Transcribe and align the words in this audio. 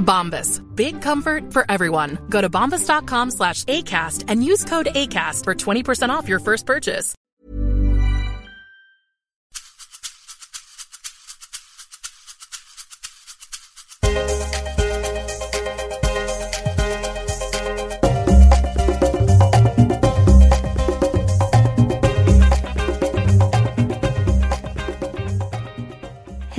Bombas. 0.00 0.60
Big 0.74 1.00
comfort 1.00 1.52
for 1.52 1.64
everyone. 1.68 2.18
Go 2.28 2.40
to 2.40 2.50
bombas.com 2.50 3.30
slash 3.30 3.64
ACAST 3.64 4.24
and 4.26 4.44
use 4.44 4.64
code 4.64 4.88
ACAST 4.94 5.44
for 5.44 5.54
20% 5.54 6.08
off 6.10 6.28
your 6.28 6.40
first 6.40 6.66
purchase. 6.66 7.14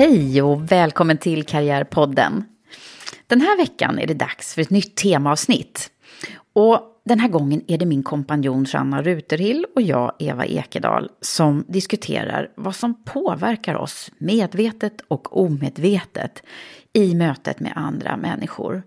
Hej 0.01 0.41
och 0.41 0.71
välkommen 0.71 1.17
till 1.17 1.43
Karriärpodden. 1.45 2.43
Den 3.31 3.41
här 3.41 3.57
veckan 3.57 3.99
är 3.99 4.07
det 4.07 4.13
dags 4.13 4.53
för 4.53 4.61
ett 4.61 4.69
nytt 4.69 4.95
temaavsnitt. 4.95 5.91
Och 6.53 7.01
den 7.05 7.19
här 7.19 7.27
gången 7.27 7.61
är 7.67 7.77
det 7.77 7.85
min 7.85 8.03
kompanjon 8.03 8.65
Sanna 8.65 9.01
Ruterhill 9.01 9.65
och 9.75 9.81
jag, 9.81 10.13
Eva 10.19 10.45
Ekedal, 10.45 11.09
som 11.21 11.65
diskuterar 11.67 12.51
vad 12.55 12.75
som 12.75 13.03
påverkar 13.03 13.75
oss 13.75 14.11
medvetet 14.17 15.01
och 15.07 15.41
omedvetet 15.41 16.43
i 16.93 17.15
mötet 17.15 17.59
med 17.59 17.73
andra 17.75 18.17
människor. 18.17 18.83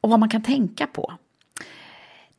Och 0.00 0.10
vad 0.10 0.20
man 0.20 0.28
kan 0.28 0.42
tänka 0.42 0.86
på. 0.86 1.12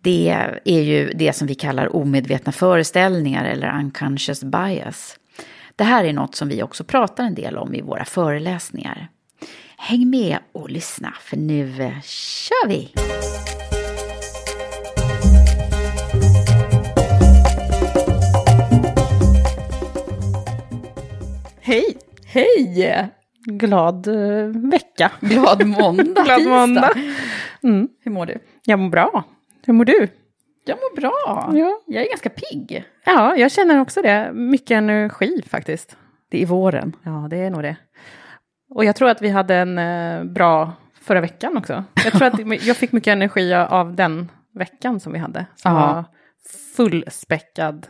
Det 0.01 0.29
är 0.66 0.81
ju 0.81 1.12
det 1.16 1.33
som 1.33 1.47
vi 1.47 1.56
kallar 1.56 1.95
omedvetna 1.95 2.51
föreställningar 2.51 3.45
eller 3.45 3.79
unconscious 3.79 4.44
bias. 4.44 5.19
Det 5.75 5.83
här 5.83 6.03
är 6.03 6.13
något 6.13 6.35
som 6.35 6.50
vi 6.50 6.63
också 6.63 6.83
pratar 6.83 7.23
en 7.23 7.35
del 7.35 7.57
om 7.57 7.73
i 7.73 7.81
våra 7.81 8.06
föreläsningar. 8.06 9.09
Häng 9.84 10.09
med 10.09 10.38
och 10.52 10.69
lyssna 10.69 11.14
för 11.22 11.38
nu 11.38 11.81
eh, 11.81 12.02
kör 12.02 12.68
vi! 12.68 12.94
Hej! 21.62 21.97
Hej! 22.25 23.09
Glad 23.46 24.08
eh, 24.08 24.46
vecka. 24.72 25.12
Glad 25.19 25.68
måndag, 25.68 26.24
Glad 26.25 26.46
måndag. 26.48 26.92
Mm. 27.63 27.88
Hur 28.03 28.12
mår 28.12 28.25
du? 28.25 28.40
Jag 28.66 28.80
mår 28.80 28.90
bra. 28.90 29.24
Hur 29.66 29.74
mår 29.74 29.86
du? 29.86 30.08
Jag 30.66 30.78
mår 30.78 30.96
bra. 30.96 31.50
Ja. 31.59 31.81
Jag 31.88 32.03
är 32.03 32.09
ganska 32.09 32.30
pigg. 32.30 32.84
Ja, 33.06 33.36
jag 33.36 33.52
känner 33.52 33.81
också 33.81 34.02
det. 34.02 34.31
Mycket 34.34 34.72
energi 34.72 35.42
faktiskt. 35.48 35.98
Det 36.30 36.42
är 36.42 36.46
våren. 36.46 36.96
Ja, 37.03 37.28
det 37.30 37.38
är 37.38 37.50
nog 37.50 37.63
det. 37.63 37.75
Och 38.75 38.85
jag 38.85 38.95
tror 38.95 39.09
att 39.09 39.21
vi 39.21 39.29
hade 39.29 39.55
en 39.55 39.77
eh, 39.77 40.23
bra 40.23 40.71
förra 41.01 41.21
veckan 41.21 41.57
också. 41.57 41.83
Jag 42.03 42.13
tror 42.13 42.23
att 42.27 42.39
jag 42.65 42.77
fick 42.77 42.91
mycket 42.91 43.11
energi 43.11 43.53
av 43.53 43.95
den 43.95 44.31
veckan 44.53 44.99
som 44.99 45.13
vi 45.13 45.19
hade. 45.19 45.45
Som 45.55 45.71
Ja. 45.71 45.79
var 45.93 46.03
fullspäckad. 46.75 47.87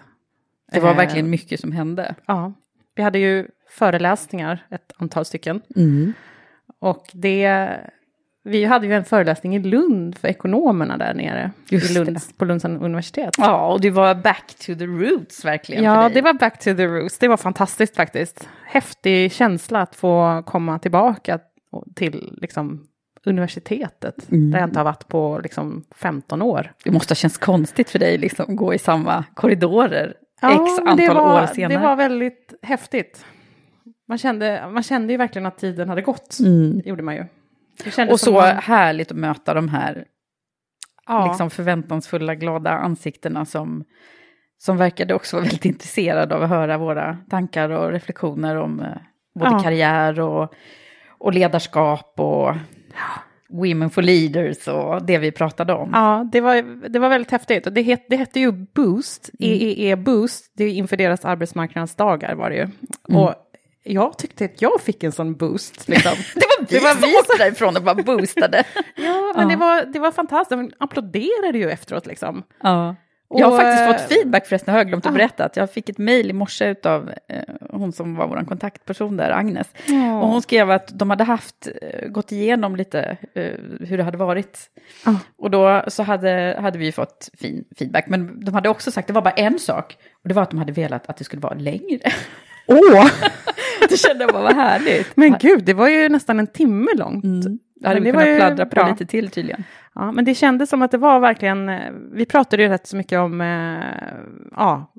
Det 0.72 0.80
var 0.80 0.92
Eh, 0.92 0.98
verkligen 0.98 1.30
mycket 1.30 1.60
som 1.60 1.72
hände. 1.72 2.16
Ja. 2.26 2.54
Vi 2.96 3.04
hade 3.04 3.20
ju 3.20 3.48
föreläsningar, 3.70 4.66
ett 4.70 4.92
antal 4.98 5.26
stycken. 5.26 5.62
Mm. 5.76 6.14
Och 6.80 7.06
det, 7.14 7.70
vi 8.44 8.66
hade 8.66 8.88
ju 8.88 8.94
en 8.94 9.06
föreläsning 9.06 9.56
i 9.56 9.60
Lund 9.60 10.18
för 10.18 10.28
ekonomerna 10.28 10.98
där 10.98 11.14
nere. 11.14 11.52
Lund, 11.94 12.20
på 12.38 12.46
Lunds 12.46 12.66
universitet. 12.66 13.36
Ja, 13.38 13.74
och 13.74 13.82
det 13.82 13.90
var 13.90 14.16
back 14.16 14.48
to 14.48 14.76
the 14.76 14.86
roots 14.86 15.46
verkligen. 15.46 15.84
Ja, 15.84 15.96
för 15.96 16.02
dig. 16.02 16.14
det 16.14 16.22
var 16.22 16.34
back 16.34 16.60
to 16.60 16.76
the 16.76 16.88
roots. 16.88 17.18
Det 17.18 17.28
var 17.28 17.38
fantastiskt 17.38 17.96
faktiskt. 17.96 18.50
Häftig 18.66 19.32
känsla 19.32 19.82
att 19.82 19.96
få 19.96 20.44
komma 20.46 20.80
tillbaka 20.80 21.40
till 21.96 22.38
liksom, 22.42 22.88
universitetet. 23.26 24.32
Mm. 24.32 24.52
Där 24.52 24.60
jag 24.60 24.70
inte 24.70 24.80
har 24.80 24.86
varit 24.86 25.08
på 25.08 25.40
liksom, 25.44 25.84
15 25.96 26.42
år. 26.42 26.74
Det 26.84 26.92
måste 26.92 27.12
ha 27.12 27.16
känts 27.16 27.38
konstigt 27.38 27.90
för 27.90 28.00
dig 28.00 28.18
liksom, 28.18 28.46
att 28.50 28.56
gå 28.56 28.74
i 28.74 28.80
samma 28.80 29.24
korridorer 29.34 30.14
x 30.42 30.62
men 30.78 30.88
antal 30.88 31.16
var, 31.16 31.44
år 31.44 31.48
senare. 31.48 31.80
Det 31.80 31.86
var 31.86 31.96
väldigt 31.96 32.54
häftigt. 32.62 33.26
Man 34.08 34.18
kände, 34.18 34.70
man 34.74 34.84
kände 34.84 35.14
ju 35.14 35.18
verkligen 35.18 35.46
att 35.46 35.58
tiden 35.58 35.90
hade 35.90 36.02
gått. 36.02 36.40
Mm. 36.40 36.82
Gjorde 36.86 37.04
man 37.04 37.16
ju. 37.16 37.26
Och 38.12 38.20
så 38.20 38.32
man- 38.34 38.58
härligt 38.58 39.12
att 39.12 39.18
möta 39.18 39.54
de 39.54 39.70
här 39.70 40.06
ja. 41.08 41.28
liksom 41.28 41.50
förväntansfulla, 41.50 42.36
glada 42.36 42.70
ansiktena 42.72 43.46
som, 43.46 43.84
som 44.58 44.78
verkade 44.78 45.14
också 45.14 45.36
vara 45.36 45.44
väldigt 45.46 45.66
intresserade 45.66 46.36
av 46.36 46.44
att 46.44 46.50
höra 46.50 46.78
våra 46.78 47.18
tankar 47.30 47.70
och 47.70 47.92
reflektioner 47.92 48.56
om 48.56 48.80
eh, 48.80 48.88
både 49.40 49.52
Ja. 49.52 49.60
karriär 49.60 50.20
och, 50.20 50.54
och 51.20 51.34
ledarskap 51.34 52.14
och 52.18 52.56
Women 53.54 53.90
for 53.90 54.02
Leaders 54.02 54.68
och 54.68 55.06
det 55.06 55.18
vi 55.18 55.32
pratade 55.32 55.74
om. 55.74 55.90
Ja, 55.94 56.30
det 56.32 56.42
var, 56.42 56.90
det 56.90 57.00
var 57.00 57.10
väldigt 57.10 57.32
häftigt. 57.32 57.68
Och 57.68 57.74
det, 57.74 57.82
het, 57.82 58.06
det 58.10 58.16
hette 58.16 58.40
ju 58.40 58.52
Boost, 58.52 59.30
Mm. 59.40 59.54
EEE 59.54 59.96
Boost, 59.96 60.52
det 60.58 60.64
är 60.64 60.70
inför 60.70 60.98
deras 60.98 61.26
arbetsmarknadsdagar 61.26 62.36
var 62.36 62.50
det 62.50 62.56
ju. 62.56 62.62
Mm. 63.10 63.22
Och 63.22 63.36
jag 63.84 64.18
tyckte 64.18 64.46
att 64.46 64.62
jag 64.62 64.82
fick 64.82 65.04
en 65.04 65.12
sån 65.12 65.36
boost. 65.36 65.88
Liksom. 65.88 66.12
Det 66.36 66.46
var 66.46 66.66
vi, 66.66 66.78
Det 66.78 66.84
var 66.84 66.92
som 66.92 67.02
vi 67.02 67.16
åkte 67.16 67.38
därifrån 67.38 67.78
och 67.78 67.84
bara 67.84 67.96
boostade. 67.96 68.64
ja, 68.96 69.34
men 69.36 69.48
Det, 69.48 69.56
var, 69.56 69.86
det 69.86 70.00
var 70.00 70.12
fantastiskt. 70.12 70.50
De 70.50 70.72
applåderade 70.78 71.58
ju 71.58 71.70
efteråt 71.72 72.06
liksom. 72.06 72.44
Ja. 72.64 72.96
Jag 73.34 73.48
har 73.48 73.58
faktiskt 73.58 73.82
eh, 73.82 73.88
fått 73.88 74.18
feedback 74.18 74.48
förresten, 74.48 74.72
har 74.72 74.80
jag 74.80 74.88
glömt 74.88 75.06
att 75.06 75.12
ah. 75.12 75.16
berätta. 75.16 75.46
Att 75.46 75.56
jag 75.56 75.72
fick 75.72 75.90
ett 75.90 75.98
mejl 75.98 76.30
i 76.30 76.34
morse 76.34 76.76
av 76.84 77.12
eh, 77.28 77.44
hon 77.70 77.92
som 77.92 78.16
var 78.16 78.28
vår 78.28 78.46
kontaktperson 78.48 79.18
där, 79.18 79.32
Agnes. 79.32 79.68
Och 80.22 80.28
hon 80.28 80.42
skrev 80.42 80.72
att 80.72 81.00
de 81.00 81.10
hade 81.10 81.24
haft, 81.24 81.68
eh, 81.82 82.08
gått 82.08 82.32
igenom 82.32 82.76
lite 82.76 83.18
eh, 83.34 83.54
hur 83.80 83.98
det 83.98 84.04
hade 84.04 84.18
varit. 84.18 84.60
Ah. 85.06 85.16
Och 85.38 85.52
då 85.52 85.84
så 85.88 86.04
hade, 86.04 86.58
hade 86.62 86.78
vi 86.78 86.92
fått 86.92 87.30
fin 87.34 87.66
feedback. 87.78 88.06
Men 88.08 88.46
de 88.46 88.54
hade 88.54 88.70
också 88.70 88.92
sagt, 88.92 89.08
det 89.08 89.14
var 89.14 89.22
bara 89.22 89.34
en 89.34 89.60
sak. 89.60 89.98
Och 90.24 90.30
det 90.30 90.34
var 90.34 90.44
att 90.44 90.52
de 90.52 90.60
hade 90.60 90.72
velat 90.72 91.10
att 91.10 91.18
det 91.18 91.24
skulle 91.24 91.42
vara 91.42 91.54
längre. 91.54 92.12
Åh! 92.68 93.08
det 93.90 93.98
kände 93.98 94.24
jag 94.24 94.34
bara 94.34 94.44
var 94.44 94.54
härligt. 94.54 95.18
Men 95.18 95.36
gud, 95.40 95.64
det 95.66 95.74
var 95.74 95.88
ju 95.90 96.10
nästan 96.10 96.40
en 96.40 96.48
timme 96.48 96.88
långt. 96.98 97.24
Mm. 97.24 97.60
Hade 97.84 97.96
Men 98.02 98.04
vi 98.04 98.12
kunnat 98.12 98.38
pladdra 98.38 98.66
på 98.66 98.76
bra. 98.76 98.90
lite 98.90 99.06
till 99.06 99.30
tydligen. 99.30 99.64
Ja, 99.96 100.12
men 100.12 100.26
det 100.26 100.36
kändes 100.36 100.70
som 100.70 100.82
att 100.82 100.92
det 100.92 100.98
var 100.98 101.20
verkligen, 101.20 101.70
eh, 101.70 101.92
vi 102.14 102.26
pratade 102.26 102.64
ju 102.64 102.70
rätt 102.70 102.88
så 102.88 102.98
mycket 102.98 103.20
om, 103.20 103.42
eh, 103.42 103.86
ja, 104.56 104.94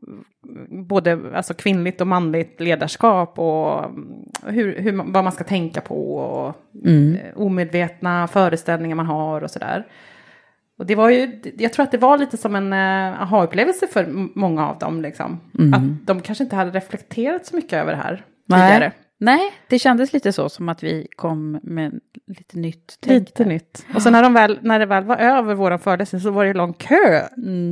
både 0.68 1.18
alltså 1.34 1.54
kvinnligt 1.54 2.00
och 2.00 2.06
manligt 2.06 2.60
ledarskap 2.60 3.38
och 3.38 3.84
mm, 3.84 4.06
hur, 4.46 4.78
hur, 4.80 4.92
vad 5.12 5.24
man 5.24 5.32
ska 5.32 5.44
tänka 5.44 5.80
på 5.80 6.14
och 6.16 6.56
Mm. 6.84 7.14
eh, 7.14 7.20
omedvetna 7.36 8.28
föreställningar 8.28 8.96
man 8.96 9.06
har 9.06 9.44
och 9.44 9.50
sådär. 9.50 9.86
Och 10.78 10.86
det 10.86 10.94
var 10.94 11.10
ju, 11.10 11.40
jag 11.58 11.72
tror 11.72 11.82
att 11.82 11.90
det 11.92 11.98
var 11.98 12.18
lite 12.18 12.36
som 12.36 12.54
en 12.56 12.72
aha-upplevelse 12.72 13.86
för 13.86 14.06
många 14.38 14.68
av 14.68 14.78
dem. 14.78 15.02
Liksom. 15.02 15.40
Mm. 15.58 15.74
Att 15.74 16.06
de 16.06 16.20
kanske 16.20 16.44
inte 16.44 16.56
hade 16.56 16.70
reflekterat 16.70 17.46
så 17.46 17.56
mycket 17.56 17.72
över 17.72 17.92
det 17.92 17.98
här. 18.02 18.24
Tidigare. 18.60 18.92
Nej, 19.18 19.52
det 19.68 19.78
kändes 19.78 20.12
lite 20.12 20.32
så 20.32 20.48
som 20.48 20.68
att 20.68 20.82
vi 20.82 21.06
kom 21.16 21.60
med 21.62 22.00
lite 22.26 22.58
nytt 22.58 22.96
tänk. 23.00 23.18
Lite 23.28 23.44
nytt. 23.44 23.86
Och 23.94 24.02
sen 24.02 24.12
när, 24.12 24.22
de 24.22 24.34
väl, 24.34 24.58
när 24.62 24.78
det 24.78 24.86
väl 24.86 25.04
var 25.04 25.16
över 25.16 25.54
vår 25.54 25.78
föreläsning 25.78 26.20
så 26.20 26.30
var 26.30 26.44
det 26.44 26.54
lång 26.54 26.72
kö 26.72 27.22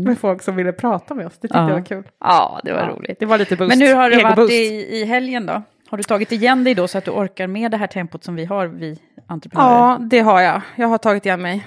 med 0.05 0.19
folk 0.19 0.43
som 0.43 0.57
ville 0.57 0.73
prata 0.73 1.15
med 1.15 1.27
oss. 1.27 1.33
Det 1.41 1.49
tyckte 1.49 1.59
Mm. 1.59 1.69
Ja. 1.69 1.75
jag 1.75 1.81
var 1.81 1.87
kul. 1.87 2.05
Ja, 2.21 2.61
det 2.65 2.73
var 2.73 2.81
Ja, 2.81 2.89
roligt. 2.89 3.17
Det 3.21 3.27
var 3.27 3.39
lite 3.39 3.57
boost. 3.57 3.69
Men 3.69 3.89
hur 3.89 3.95
har 3.95 4.11
det 4.11 4.17
varit 4.17 4.27
Egoboost. 4.33 4.53
i, 4.53 4.97
i 5.01 5.05
helgen 5.05 5.47
då? 5.47 5.63
Har 5.89 5.97
du 5.97 6.03
tagit 6.03 6.33
igen 6.33 6.65
dig 6.65 6.75
då 6.75 6.89
så 6.89 6.99
att 6.99 7.05
du 7.05 7.11
orkar 7.11 7.47
med 7.47 7.71
det 7.71 7.77
här 7.77 7.87
tempot 7.87 8.25
som 8.25 8.35
vi 8.35 8.45
har, 8.45 8.67
vi 8.67 8.99
entreprenörer? 9.27 9.71
Ja, 9.75 9.99
det 10.01 10.21
har 10.21 10.41
jag. 10.41 10.61
Jag 10.77 10.89
har 10.89 10.99
tagit 10.99 11.27
igen 11.27 11.43
mig. 11.43 11.67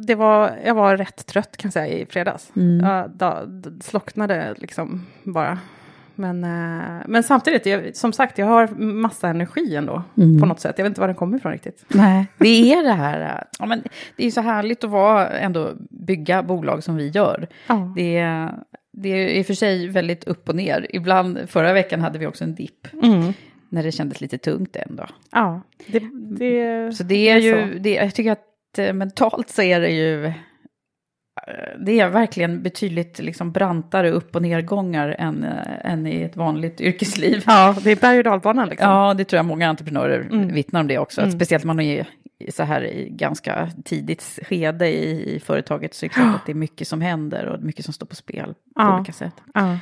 Det 0.00 0.14
var, 0.14 0.58
jag 0.64 0.74
var 0.74 0.96
rätt 0.96 1.26
trött 1.26 1.56
kan 1.56 1.68
jag 1.68 1.72
säga 1.72 1.86
i 1.86 2.06
fredags. 2.06 2.52
Mm. 2.56 2.86
Jag 2.86 3.10
da, 3.10 3.42
slocknade 3.80 4.54
liksom 4.58 5.06
bara. 5.22 5.58
Men, 6.16 6.44
eh, 6.44 7.02
men 7.06 7.22
samtidigt, 7.22 7.66
jag, 7.66 7.96
som 7.96 8.12
sagt, 8.12 8.38
jag 8.38 8.46
har 8.46 8.68
massa 8.78 9.28
energi 9.28 9.76
ändå 9.76 10.02
Mm. 10.16 10.40
på 10.40 10.46
något 10.46 10.60
sätt. 10.60 10.74
Jag 10.78 10.84
vet 10.84 10.90
inte 10.90 11.00
var 11.00 11.08
den 11.08 11.16
kommer 11.16 11.36
ifrån 11.38 11.52
riktigt. 11.52 11.84
Nej, 11.88 12.26
det 12.38 12.72
är 12.72 12.82
det 12.82 12.92
här. 12.92 13.20
äh, 13.20 13.42
Ja, 13.58 13.66
men 13.66 13.82
det 14.16 14.22
är 14.22 14.24
ju 14.24 14.30
så 14.30 14.40
härligt 14.40 14.84
att 14.84 14.90
vara, 14.90 15.28
ändå 15.28 15.72
bygga 15.90 16.42
bolag 16.42 16.84
som 16.84 16.96
vi 16.96 17.08
gör. 17.08 17.48
Ja. 17.66 17.92
Det 17.96 18.16
är, 18.18 18.54
det 18.92 19.08
är 19.08 19.28
i 19.28 19.42
och 19.42 19.46
för 19.46 19.54
sig 19.54 19.88
väldigt 19.88 20.24
upp 20.24 20.48
och 20.48 20.56
ner. 20.56 20.86
Ibland, 20.90 21.38
förra 21.46 21.72
veckan 21.72 22.00
hade 22.00 22.18
vi 22.18 22.26
också 22.26 22.44
en 22.44 22.54
dipp. 22.54 22.86
Mm. 23.02 23.32
När 23.68 23.82
det 23.82 23.92
kändes 23.92 24.20
lite 24.20 24.38
tungt 24.38 24.76
ändå. 24.76 25.06
Ja, 25.32 25.60
det, 25.86 26.02
det, 26.38 26.92
Så 26.96 27.02
det 27.02 27.28
är 27.30 27.36
ju, 27.38 27.52
så. 27.72 27.78
det, 27.78 27.94
jag 27.94 28.14
tycker 28.14 28.32
att 28.32 28.78
eh, 28.78 28.92
mentalt 28.92 29.50
så 29.50 29.62
är 29.62 29.80
det 29.80 29.90
ju, 29.90 30.26
eh, 30.26 30.32
det 31.78 32.00
är 32.00 32.08
verkligen 32.08 32.62
betydligt 32.62 33.18
liksom 33.18 33.52
brantare 33.52 34.10
upp 34.10 34.36
och 34.36 34.42
nedgångar 34.42 35.16
än, 35.18 35.44
eh, 35.44 35.92
än 35.92 36.06
i 36.06 36.22
ett 36.22 36.36
vanligt 36.36 36.80
yrkesliv. 36.80 37.42
Ja, 37.46 37.76
det 37.84 37.90
är 37.90 37.96
berg 37.96 38.18
och 38.18 38.24
dalbanan 38.24 38.68
liksom. 38.68 38.88
Ja, 38.90 39.14
det 39.14 39.24
tror 39.24 39.36
jag 39.38 39.44
många 39.46 39.68
entreprenörer 39.68 40.20
Mm. 40.20 40.54
vittnar 40.54 40.80
om 40.80 40.86
det 40.86 40.98
också. 40.98 41.20
Mm. 41.20 41.32
speciellt 41.32 41.64
man 41.64 41.80
är 41.80 42.06
så 42.50 42.62
här 42.62 42.84
i 42.84 43.08
ganska 43.10 43.70
tidigt 43.84 44.38
skede 44.48 44.88
i, 44.88 45.34
i 45.36 45.40
företaget 45.40 45.94
så 45.94 46.06
är 46.06 46.08
det 46.08 46.14
klart 46.14 46.34
att 46.36 46.46
det 46.46 46.52
är 46.52 46.56
mycket 46.56 46.88
som 46.88 47.00
händer 47.00 47.46
och 47.46 47.60
mycket 47.62 47.84
som 47.84 47.94
står 47.94 48.06
på 48.06 48.14
spel 48.16 48.46
på 48.46 48.54
Ja. 48.74 48.96
olika 48.96 49.12
sätt. 49.12 49.34
Ja. 49.54 49.78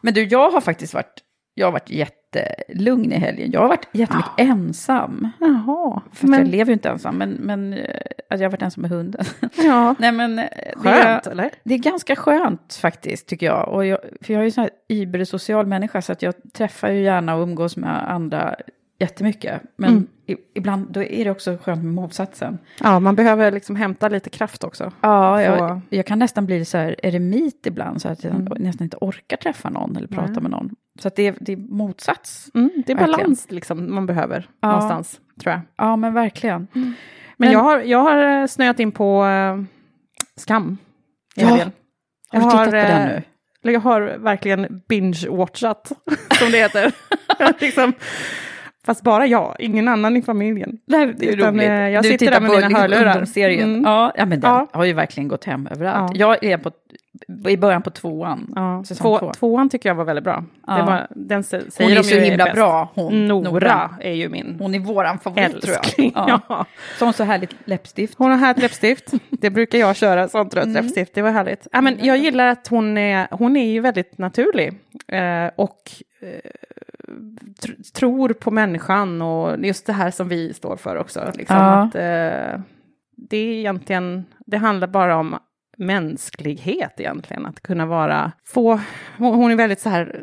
Men 0.00 0.14
du, 0.14 0.24
jag 0.24 0.50
har 0.50 0.60
faktiskt 0.60 0.94
varit, 0.94 1.22
jag 1.54 1.66
har 1.66 1.72
varit 1.72 1.90
jättelugn 2.34 3.12
i 3.12 3.18
helgen. 3.18 3.50
Jag 3.52 3.60
har 3.60 3.68
varit 3.68 3.88
jättemycket 3.92 4.32
ensam. 4.36 5.28
Jaha, 5.40 6.02
För 6.12 6.26
att 6.26 6.30
jag 6.30 6.30
men, 6.30 6.50
lever 6.50 6.66
ju 6.66 6.72
inte 6.72 6.88
ensam, 6.88 7.18
men, 7.18 7.30
men 7.30 7.72
eh, 7.72 8.00
att 8.30 8.40
jag 8.40 8.46
har 8.46 8.50
varit 8.50 8.62
ensam 8.62 8.82
med 8.82 8.90
hunden. 8.90 9.24
ja. 9.56 9.94
Nej, 9.98 10.12
men 10.12 10.38
eh, 10.38 10.44
det 10.54 10.72
Skönt, 10.76 11.26
är, 11.26 11.30
eller? 11.30 11.50
det 11.64 11.74
är 11.74 11.78
ganska 11.78 12.16
skönt 12.16 12.78
faktiskt, 12.82 13.28
tycker 13.28 13.46
jag. 13.46 13.68
Och 13.68 13.86
jag 13.86 13.98
för 14.20 14.34
jag 14.34 14.40
är 14.40 14.44
ju 14.44 14.50
så 14.50 14.60
här 14.60 14.70
ybersocial 14.88 15.66
människa, 15.66 16.02
så 16.02 16.12
att 16.12 16.22
jag 16.22 16.34
träffar 16.52 16.90
ju 16.90 17.02
gärna 17.02 17.34
och 17.34 17.42
umgås 17.42 17.76
med 17.76 18.10
andra 18.10 18.56
jättemycket. 18.98 19.62
Men 19.76 19.90
Mm. 19.90 20.06
i, 20.26 20.36
ibland 20.54 20.86
då 20.92 21.02
är 21.02 21.24
det 21.24 21.30
också 21.30 21.58
skönt 21.62 21.84
med 21.84 21.94
motsatsen. 21.94 22.58
Ja, 22.80 23.00
man 23.00 23.14
behöver 23.16 23.52
liksom 23.52 23.76
hämta 23.76 24.08
lite 24.08 24.30
kraft 24.30 24.64
också. 24.64 24.92
Ja, 25.00 25.42
jag, 25.42 25.80
jag 25.88 26.06
kan 26.06 26.18
nästan 26.18 26.46
bli 26.46 26.64
så 26.64 26.78
här 26.78 26.96
eremit 27.06 27.66
ibland, 27.66 28.02
så 28.02 28.08
att 28.08 28.24
jag 28.24 28.34
Mm. 28.34 28.52
nästan 28.58 28.84
inte 28.84 28.96
orkar 29.00 29.36
träffa 29.36 29.70
någon 29.70 29.96
eller 29.96 30.08
prata 30.08 30.32
Nej. 30.32 30.42
med 30.42 30.50
någon. 30.50 30.70
Så 31.00 31.08
att 31.08 31.16
det, 31.16 31.26
är- 31.26 31.36
det 31.40 31.52
är 31.52 31.56
motsats. 31.56 32.50
Mm, 32.54 32.70
det 32.86 32.92
är 32.92 32.96
Verkligen. 32.96 33.20
balans 33.20 33.46
liksom 33.50 33.94
man 33.94 34.06
behöver 34.06 34.48
Ja. 34.60 34.68
någonstans, 34.68 35.20
tror 35.42 35.52
jag. 35.52 35.60
Ja, 35.76 35.96
men 35.96 36.14
verkligen. 36.14 36.66
Men, 36.72 36.94
Men- 37.36 37.52
jag, 37.52 37.58
har, 37.60 37.80
jag 37.80 37.98
har 37.98 38.40
eh, 38.40 38.46
snöat 38.46 38.80
in 38.80 38.92
på 38.92 39.24
uh, 39.24 39.62
Skam 40.36 40.78
Ja. 41.34 41.46
helgen. 41.46 41.72
Har 42.32 42.40
du 42.40 42.44
tittat 42.50 42.70
på 42.70 42.76
eh, 42.76 42.82
den 42.84 43.08
nu? 43.08 43.22
eller 43.62 43.72
Jag 43.72 43.80
har 43.80 44.00
verkligen 44.18 44.82
binge-watchat, 44.88 45.92
som 46.38 46.50
det 46.50 46.58
heter. 46.58 46.92
liksom, 47.60 47.92
fast 48.88 49.02
bara 49.02 49.26
jag, 49.26 49.56
ingen 49.58 49.88
annan 49.88 50.16
i 50.16 50.22
familjen. 50.22 50.78
Det 50.86 50.96
är 50.96 51.06
Utan, 51.22 51.54
roligt. 51.54 51.68
eh, 51.68 51.72
jag 51.74 52.02
du 52.02 52.08
sitter 52.08 52.26
tittar 52.26 52.32
där 52.32 52.40
med 52.40 52.50
på 52.50 52.68
mina 52.68 52.78
hörlurar. 52.78 53.06
ungdomsserien. 53.06 53.68
Mm. 53.70 53.82
Ja, 53.84 54.12
ja, 54.16 54.26
men 54.26 54.40
den 54.40 54.50
Ja. 54.50 54.66
har 54.72 54.84
ju 54.84 54.92
verkligen 54.92 55.28
gått 55.28 55.44
hem 55.44 55.66
överallt. 55.70 56.12
Ja. 56.16 56.36
Jag 56.42 56.44
är 56.52 56.58
på, 56.58 56.70
i 57.50 57.56
början 57.56 57.82
på 57.82 57.90
tvåan. 57.90 58.52
Ja. 58.56 58.84
Två, 58.98 59.18
två. 59.18 59.32
Tvåan 59.32 59.68
tycker 59.68 59.88
jag 59.88 59.94
var 59.94 60.04
väldigt 60.04 60.24
bra. 60.24 60.44
Ja. 60.66 60.76
Det 60.76 60.82
var, 60.82 61.06
den 61.10 61.42
se- 61.44 61.56
Hon 61.62 61.70
säger 61.70 61.98
är 61.98 62.02
så 62.02 62.14
himla 62.18 62.44
bäst. 62.44 62.56
bra, 62.56 62.92
hon. 62.94 63.26
Nora, 63.28 63.50
Nora. 63.50 63.90
är 64.00 64.12
ju 64.12 64.28
min 64.28 64.56
Hon 64.60 64.74
är 64.74 64.78
våran 64.78 65.18
favorit 65.18 65.60
tror 65.62 65.74
jag. 65.74 65.84
älskling. 65.84 66.12
Ja. 66.14 66.40
Så 66.98 67.04
hon 67.04 67.12
så 67.12 67.24
härligt 67.24 67.54
läppstift. 67.64 68.14
Hon 68.18 68.30
har 68.30 68.38
härligt 68.38 68.62
läppstift. 68.62 69.12
Det 69.30 69.50
brukar 69.50 69.78
jag 69.78 69.96
köra, 69.96 70.28
sånt 70.28 70.54
rött 70.54 70.64
Mm. 70.64 70.74
läppstift. 70.84 71.14
Det 71.14 71.22
var 71.22 71.30
härligt. 71.30 71.66
Ja, 71.72 71.80
men 71.80 71.96
jag 72.02 72.16
gillar 72.18 72.46
att 72.46 72.68
hon 72.68 72.98
är, 72.98 73.26
hon 73.30 73.56
är 73.56 73.66
ju 73.72 73.80
väldigt 73.80 74.18
naturlig. 74.18 74.68
Eh, 75.08 75.50
och 75.56 75.78
eh, 76.22 76.28
tr- 77.62 77.92
tror 77.92 78.28
på 78.32 78.50
människan 78.50 79.22
och 79.22 79.58
just 79.64 79.86
det 79.86 79.92
här 79.92 80.10
som 80.10 80.28
vi 80.28 80.54
står 80.54 80.76
för 80.76 80.96
också. 80.96 81.32
Liksom, 81.34 81.56
Ja. 81.56 81.82
att, 81.82 81.94
eh, 81.94 82.60
det 83.16 83.36
är 83.36 83.52
egentligen, 83.58 84.24
det 84.46 84.56
handlar 84.56 84.88
bara 84.88 85.16
om 85.16 85.36
mänsklighet 85.80 87.00
egentligen, 87.00 87.46
att 87.46 87.60
kunna 87.62 87.86
vara, 87.86 88.32
få, 88.46 88.80
hon 89.18 89.50
är 89.50 89.56
väldigt 89.56 89.80
så 89.80 89.88
här, 89.88 90.20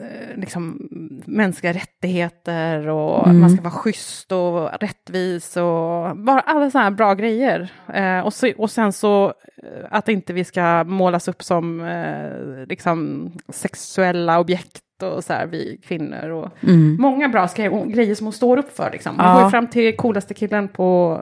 eh, 0.00 0.40
liksom 0.40 0.88
mänskliga 1.26 1.72
rättigheter 1.72 2.88
och 2.88 3.26
Mm. 3.28 3.40
man 3.40 3.50
ska 3.50 3.62
vara 3.62 3.70
schysst 3.74 4.32
och 4.32 4.70
rättvis 4.80 5.56
och 5.56 6.16
bara 6.16 6.40
alla 6.40 6.70
sådana 6.70 6.84
här 6.84 6.96
bra 6.96 7.14
grejer. 7.14 7.72
Eh, 7.94 8.20
och, 8.20 8.34
så, 8.34 8.52
och 8.58 8.70
sen 8.70 8.92
så 8.92 9.26
eh, 9.62 9.86
att 9.90 10.08
inte 10.08 10.32
vi 10.32 10.44
ska 10.44 10.84
målas 10.84 11.28
upp 11.28 11.42
som 11.42 11.80
eh, 11.80 12.66
liksom 12.68 13.30
sexuella 13.48 14.40
objekt 14.40 14.80
och 15.02 15.24
så 15.24 15.32
här, 15.32 15.46
vi 15.46 15.80
kvinnor 15.84 16.28
och 16.30 16.48
Mm. 16.62 16.96
många 17.00 17.28
bra 17.28 17.48
grejer 17.86 18.14
som 18.14 18.26
hon 18.26 18.32
står 18.32 18.56
upp 18.56 18.76
för. 18.76 18.90
Liksom. 18.92 19.16
Hon 19.18 19.26
Ja. 19.26 19.42
går 19.42 19.50
fram 19.50 19.66
till 19.66 19.96
coolaste 19.96 20.34
killen 20.34 20.68
på, 20.68 21.20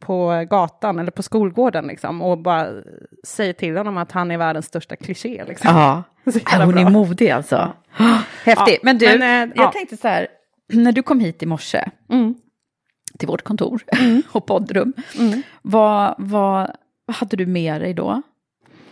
på 0.00 0.46
gatan 0.50 0.98
eller 0.98 1.10
på 1.10 1.22
skolgården 1.22 1.86
liksom, 1.86 2.22
och 2.22 2.38
bara 2.38 2.68
säger 3.26 3.52
till 3.52 3.76
honom 3.76 3.96
att 3.96 4.12
han 4.12 4.30
är 4.30 4.38
världens 4.38 4.66
största 4.66 4.96
kliché. 4.96 5.44
Liksom. 5.48 5.70
Ja, 5.76 6.02
Ja, 6.24 6.32
jävla 6.52 6.64
hon 6.64 6.78
är 6.78 6.82
bra. 6.82 6.90
modig 6.90 7.30
alltså. 7.30 7.72
Häftigt. 8.44 8.74
Ja, 8.74 8.78
men 8.82 8.98
du, 8.98 9.18
men, 9.18 9.22
eh, 9.22 9.52
jag 9.56 9.66
ja. 9.66 9.72
tänkte 9.72 9.96
så 9.96 10.08
här, 10.08 10.28
när 10.72 10.92
du 10.92 11.02
kom 11.02 11.20
hit 11.20 11.42
i 11.42 11.46
morse 11.46 11.84
Mm. 12.10 12.34
till 13.18 13.28
vårt 13.28 13.42
kontor 13.42 13.80
och 14.32 14.46
poddrum, 14.46 14.92
Mm. 15.18 15.42
vad, 15.62 16.14
vad, 16.18 16.70
vad 17.06 17.16
hade 17.16 17.36
du 17.36 17.46
med 17.46 17.80
dig 17.80 17.94
då? 17.94 18.22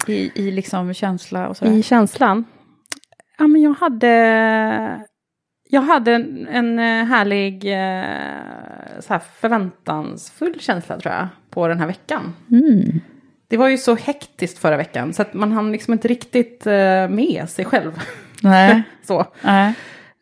I, 0.06 0.30
i 0.34 0.50
liksom 0.50 0.94
känsla 0.94 1.48
och 1.48 1.56
sådär? 1.56 1.72
I 1.72 1.82
känslan? 1.82 2.44
Ja, 3.38 3.46
men 3.46 3.62
jag 3.62 3.74
hade, 3.74 5.06
jag 5.68 5.80
hade 5.80 6.14
en, 6.14 6.49
en 6.49 6.78
eh, 6.78 7.04
härlig, 7.04 7.54
eh, 7.64 9.00
så 9.00 9.12
här 9.12 9.22
förväntansfull 9.40 10.61
känsla 10.61 11.00
tror 11.00 11.14
jag, 11.14 11.28
på 11.50 11.68
den 11.68 11.80
här 11.80 11.87
veckan. 11.87 12.34
Mm. 12.50 13.00
Det 13.49 13.56
var 13.56 13.68
ju 13.68 13.78
så 13.78 13.94
hektiskt 13.94 14.58
förra 14.58 14.76
veckan, 14.76 15.12
så 15.12 15.22
att 15.22 15.34
man 15.34 15.52
hann 15.52 15.72
liksom 15.72 15.92
inte 15.92 16.08
riktigt 16.08 16.66
eh, 16.66 17.08
med 17.08 17.44
sig 17.49 17.64
själv. 17.64 17.92
Nej. 18.42 18.82
så. 19.06 19.25
Nej. 19.42 19.75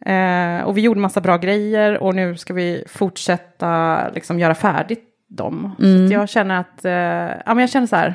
Eh, 0.06 0.64
och 0.64 0.76
vi 0.76 0.80
gjorde 0.80 1.00
massa 1.00 1.20
bra 1.20 1.36
grejer 1.36 1.98
och 1.98 2.14
nu 2.14 2.36
ska 2.36 2.54
vi 2.54 2.84
fortsätta 2.88 4.00
liksom 4.08 4.38
göra 4.38 4.54
färdigt 4.54 5.04
dem. 5.28 5.76
Mm. 5.80 6.08
Så 6.08 6.14
jag 6.14 6.28
känner 6.28 6.60
att, 6.60 6.84
eh, 6.84 7.42
ja 7.46 7.54
men 7.54 7.58
jag 7.58 7.70
känner 7.70 7.86
så 7.86 7.96
här, 7.96 8.14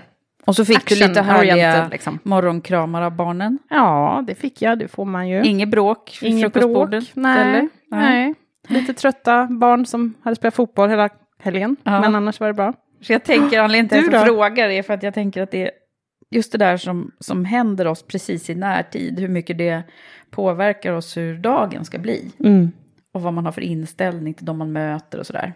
Och 0.50 0.56
så 0.56 0.66
fick 0.66 0.88
du 0.90 0.96
lite 1.08 1.22
härliga 1.22 1.88
liksom. 1.92 2.20
morgonkramar 2.24 3.02
av 3.02 3.16
barnen. 3.16 3.60
ja 3.70 4.24
det 4.28 4.36
fick 4.36 4.62
jag, 4.62 4.80
det 4.80 4.88
får 4.88 5.06
man 5.06 5.30
ju. 5.30 5.44
Inget 5.44 5.70
bråk 5.70 6.18
vid 6.22 6.32
Inget 6.32 6.54
frukostbordet? 6.54 7.04
bråk, 7.14 7.16
nej, 7.16 7.42
eller? 7.50 7.70
nej. 7.92 8.34
Lite 8.68 8.94
trötta 8.94 9.48
barn 9.52 9.86
som 9.86 10.14
hade 10.24 10.36
spelat 10.36 10.54
fotboll 10.56 10.90
hela 10.90 11.10
helgen, 11.40 11.76
Ja. 11.84 12.02
men 12.02 12.16
annars 12.16 12.40
var 12.40 12.48
det 12.48 12.54
bra. 12.54 12.74
Så 13.02 13.14
jag 13.14 13.24
tänker, 13.24 13.60
anledningen 13.62 13.90
till 13.90 14.08
att 14.08 14.14
jag 14.14 14.26
frågar 14.26 14.70
är 14.70 14.84
för 14.84 14.94
att 14.94 15.04
jag 15.04 15.14
tänker 15.14 15.42
att 15.44 15.52
det 15.52 15.64
är 15.64 15.72
just 16.32 16.52
det 16.52 16.58
där 16.58 16.78
som, 16.78 17.12
som 17.20 17.46
händer 17.46 17.88
oss 17.88 18.04
precis 18.04 18.50
i 18.50 18.56
närtid, 18.56 19.20
hur 19.20 19.28
mycket 19.28 19.58
det 19.58 19.84
påverkar 20.32 20.94
oss 20.94 21.18
hur 21.18 21.38
dagen 21.38 21.86
ska 21.86 21.98
bli. 22.00 22.32
Och 23.14 23.22
vad 23.22 23.34
man 23.34 23.46
har 23.46 23.52
för 23.52 23.62
inställning 23.62 24.34
till 24.34 24.46
de 24.46 24.58
man 24.58 24.72
möter 24.72 25.20
och 25.20 25.26
sådär. 25.26 25.54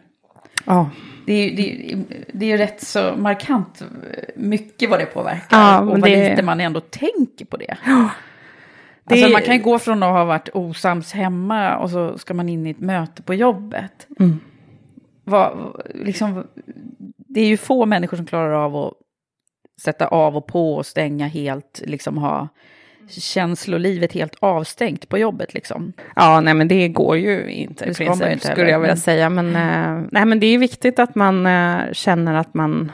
Ja. 0.65 0.89
Det 1.25 1.33
är, 1.33 1.55
det, 1.57 1.95
det 2.33 2.45
är 2.45 2.49
ju 2.49 2.57
rätt 2.57 2.81
så 2.83 3.13
markant 3.17 3.81
eh, 3.81 3.87
mycket 4.35 4.89
vad 4.89 4.99
det 4.99 5.05
påverkar. 5.05 5.57
Ja, 5.59 5.79
och 5.79 5.87
vad 5.87 6.01
det- 6.01 6.29
lite 6.29 6.43
man 6.43 6.61
ändå 6.61 6.79
tänker 6.79 7.45
på 7.45 7.57
det. 7.57 7.77
Det- 7.85 9.13
Alltså 9.13 9.29
man 9.29 9.41
kan 9.41 9.55
ju 9.55 9.61
gå 9.63 9.79
från 9.79 10.03
att 10.03 10.09
ha 10.13 10.25
varit 10.25 10.49
osams 10.53 11.11
hemma 11.13 11.77
och 11.77 11.89
så 11.89 12.17
ska 12.17 12.33
man 12.33 12.49
in 12.49 12.67
i 12.67 12.69
ett 12.69 12.79
möte 12.79 13.21
på 13.21 13.33
jobbet. 13.33 14.07
Mm. 14.19 14.39
Vad, 15.23 15.81
liksom, 15.93 16.47
det 17.17 17.41
är 17.41 17.45
ju 17.47 17.57
få 17.57 17.85
människor 17.85 18.17
som 18.17 18.25
klarar 18.25 18.51
av 18.65 18.75
att 18.75 18.93
sätta 19.81 20.07
av 20.07 20.37
och 20.37 20.47
på 20.47 20.73
och 20.75 20.85
stänga 20.85 21.27
helt, 21.27 21.81
liksom 21.85 22.17
ha 22.17 22.47
känslolivet 23.07 24.13
helt 24.13 24.35
avstängt 24.39 25.09
på 25.09 25.17
jobbet 25.17 25.53
liksom. 25.53 25.93
Ja, 26.15 26.41
nej 26.41 26.53
men 26.53 26.67
det 26.67 26.87
går 26.87 27.17
ju 27.17 27.51
inte 27.51 27.85
Det 27.85 27.91
i 27.91 27.93
princip, 27.93 28.31
inte 28.31 28.47
skulle 28.47 28.69
jag 28.69 28.79
vilja 28.79 28.95
säga. 28.95 29.29
Men, 29.29 29.55
eh, 29.55 30.07
nej, 30.11 30.25
men 30.25 30.39
det 30.39 30.45
är 30.45 30.57
viktigt 30.57 30.99
att 30.99 31.15
man 31.15 31.45
eh, 31.45 31.79
känner 31.91 32.33
att 32.33 32.53
man, 32.53 32.91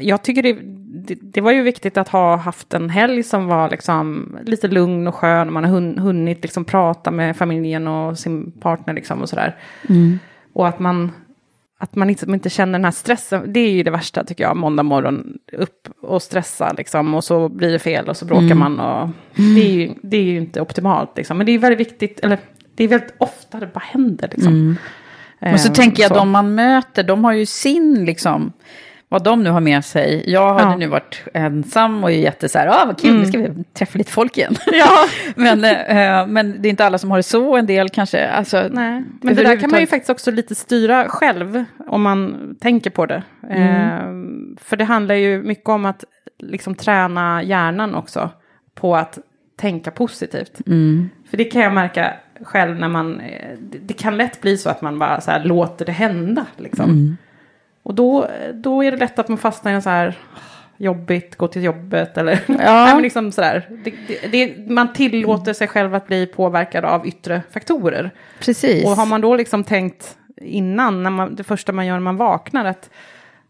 jag 0.00 0.22
tycker 0.22 0.42
det, 0.42 0.58
det, 1.06 1.18
det, 1.22 1.40
var 1.40 1.52
ju 1.52 1.62
viktigt 1.62 1.96
att 1.96 2.08
ha 2.08 2.36
haft 2.36 2.74
en 2.74 2.90
helg 2.90 3.22
som 3.22 3.46
var 3.46 3.70
liksom 3.70 4.36
lite 4.44 4.68
lugn 4.68 5.06
och 5.06 5.14
skön. 5.14 5.52
Man 5.52 5.64
har 5.64 6.00
hunnit 6.00 6.42
liksom 6.42 6.64
prata 6.64 7.10
med 7.10 7.36
familjen 7.36 7.88
och 7.88 8.18
sin 8.18 8.52
partner 8.52 8.94
liksom 8.94 9.22
och 9.22 9.28
sådär. 9.28 9.56
Mm. 9.88 10.18
Och 10.52 10.68
att 10.68 10.78
man, 10.78 11.12
att 11.82 11.96
man 11.96 12.10
inte, 12.10 12.30
inte 12.30 12.50
känner 12.50 12.72
den 12.72 12.84
här 12.84 12.92
stressen. 12.92 13.52
Det 13.52 13.60
är 13.60 13.70
ju 13.70 13.82
det 13.82 13.90
värsta 13.90 14.24
tycker 14.24 14.44
jag, 14.44 14.56
måndag 14.56 14.82
morgon 14.82 15.38
upp 15.52 15.88
och 16.00 16.22
stressa 16.22 16.72
liksom. 16.72 17.14
Och 17.14 17.24
så 17.24 17.48
blir 17.48 17.72
det 17.72 17.78
fel 17.78 18.08
och 18.08 18.16
så 18.16 18.24
bråkar 18.24 18.44
mm. 18.44 18.58
man. 18.58 18.80
Och, 18.80 19.08
det, 19.34 19.60
är 19.60 19.72
ju, 19.72 19.94
det 20.02 20.16
är 20.16 20.22
ju 20.22 20.36
inte 20.36 20.60
optimalt 20.60 21.10
liksom. 21.16 21.36
Men 21.36 21.46
det 21.46 21.52
är 21.52 21.58
väldigt 21.58 21.80
viktigt, 21.80 22.20
eller 22.20 22.38
det 22.74 22.84
är 22.84 22.88
väldigt 22.88 23.14
ofta 23.18 23.60
det 23.60 23.66
bara 23.66 23.84
händer 23.84 24.28
liksom. 24.32 24.52
Mm. 24.52 24.76
Men 25.38 25.58
så 25.58 25.72
tänker 25.72 26.02
jag, 26.02 26.08
så. 26.08 26.14
de 26.14 26.30
man 26.30 26.54
möter, 26.54 27.02
de 27.02 27.24
har 27.24 27.32
ju 27.32 27.46
sin 27.46 28.04
liksom 28.04 28.52
vad 29.12 29.24
de 29.24 29.42
nu 29.42 29.50
har 29.50 29.60
med 29.60 29.84
sig. 29.84 30.24
Jag 30.26 30.54
hade 30.54 30.70
ja. 30.70 30.76
nu 30.76 30.86
varit 30.86 31.22
ensam 31.34 32.04
och 32.04 32.10
är 32.10 32.14
jätte 32.14 32.48
så 32.48 32.58
här, 32.58 32.66
ah, 32.66 32.84
vad 32.86 33.00
kul, 33.00 33.10
mm. 33.10 33.22
nu 33.22 33.28
ska 33.28 33.38
vi 33.38 33.64
träffa 33.64 33.98
lite 33.98 34.12
folk 34.12 34.36
igen. 34.36 34.56
Ja. 34.72 35.06
men, 35.34 35.64
eh, 35.64 36.26
men 36.26 36.62
det 36.62 36.68
är 36.68 36.70
inte 36.70 36.86
alla 36.86 36.98
som 36.98 37.10
har 37.10 37.18
det 37.18 37.22
så, 37.22 37.56
en 37.56 37.66
del 37.66 37.88
kanske. 37.88 38.28
Alltså, 38.28 38.68
Nej. 38.70 39.04
Men 39.22 39.34
det 39.34 39.42
där 39.42 39.60
kan 39.60 39.70
man 39.70 39.80
ju 39.80 39.86
faktiskt 39.86 40.10
också 40.10 40.30
lite 40.30 40.54
styra 40.54 41.08
själv, 41.08 41.64
om 41.86 42.02
man 42.02 42.54
tänker 42.60 42.90
på 42.90 43.06
det. 43.06 43.22
Mm. 43.50 43.62
Eh, 43.62 44.62
för 44.64 44.76
det 44.76 44.84
handlar 44.84 45.14
ju 45.14 45.42
mycket 45.42 45.68
om 45.68 45.84
att 45.84 46.04
liksom 46.38 46.74
träna 46.74 47.42
hjärnan 47.42 47.94
också, 47.94 48.30
på 48.74 48.96
att 48.96 49.18
tänka 49.56 49.90
positivt. 49.90 50.60
Mm. 50.66 51.10
För 51.30 51.36
det 51.36 51.44
kan 51.44 51.62
jag 51.62 51.74
märka 51.74 52.12
själv 52.42 52.78
när 52.78 52.88
man, 52.88 53.20
eh, 53.20 53.58
det, 53.60 53.78
det 53.78 53.94
kan 53.94 54.16
lätt 54.16 54.40
bli 54.40 54.56
så 54.56 54.70
att 54.70 54.82
man 54.82 54.98
bara 54.98 55.20
så 55.20 55.30
här, 55.30 55.44
låter 55.44 55.84
det 55.84 55.92
hända. 55.92 56.46
Liksom. 56.56 57.16
Och 57.82 57.94
då, 57.94 58.26
då 58.54 58.84
är 58.84 58.90
det 58.90 58.96
lätt 58.96 59.18
att 59.18 59.28
man 59.28 59.38
fastnar 59.38 59.72
i 59.72 59.74
en 59.74 59.82
så 59.82 59.90
här 59.90 60.18
jobbigt, 60.76 61.36
gå 61.36 61.48
till 61.48 61.64
jobbet 61.64 62.18
eller 62.18 62.32
ja. 62.46 62.54
nej, 62.58 62.94
men 62.94 63.02
liksom 63.02 63.32
sådär. 63.32 63.68
Det, 63.84 63.94
det, 64.08 64.28
det, 64.28 64.70
man 64.70 64.92
tillåter 64.92 65.52
sig 65.52 65.68
själv 65.68 65.94
att 65.94 66.06
bli 66.06 66.26
påverkad 66.26 66.84
av 66.84 67.06
yttre 67.06 67.42
faktorer. 67.50 68.10
Precis. 68.40 68.84
Och 68.84 68.90
har 68.90 69.06
man 69.06 69.20
då 69.20 69.36
liksom 69.36 69.64
tänkt 69.64 70.16
innan, 70.40 71.02
när 71.02 71.10
man, 71.10 71.34
det 71.34 71.44
första 71.44 71.72
man 71.72 71.86
gör 71.86 71.94
när 71.94 72.00
man 72.00 72.16
vaknar, 72.16 72.64
att 72.64 72.90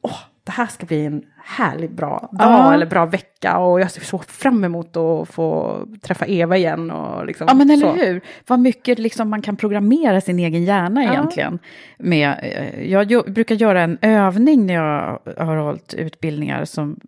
åh, 0.00 0.18
det 0.50 0.54
här 0.54 0.66
ska 0.66 0.86
bli 0.86 1.06
en 1.06 1.22
härlig 1.44 1.94
bra 1.94 2.28
dag 2.32 2.50
ja. 2.50 2.74
eller 2.74 2.86
bra 2.86 3.06
vecka 3.06 3.58
och 3.58 3.80
jag 3.80 3.90
ser 3.90 4.00
så 4.00 4.18
fram 4.18 4.64
emot 4.64 4.96
att 4.96 5.28
få 5.28 5.78
träffa 6.02 6.26
Eva 6.26 6.56
igen. 6.56 6.90
Och 6.90 7.26
liksom, 7.26 7.46
ja 7.48 7.54
men 7.54 7.70
eller 7.70 7.86
så. 7.86 7.92
hur, 7.92 8.20
vad 8.46 8.60
mycket 8.60 8.98
liksom 8.98 9.30
man 9.30 9.42
kan 9.42 9.56
programmera 9.56 10.20
sin 10.20 10.38
egen 10.38 10.64
hjärna 10.64 11.04
ja. 11.04 11.12
egentligen. 11.12 11.58
Med, 11.98 12.34
eh, 12.42 12.90
jag 12.90 13.32
brukar 13.32 13.54
göra 13.54 13.82
en 13.82 13.98
övning 14.02 14.66
när 14.66 14.74
jag 14.74 15.18
har 15.36 15.56
hållit 15.56 15.94
utbildningar 15.94 16.64
som 16.64 17.00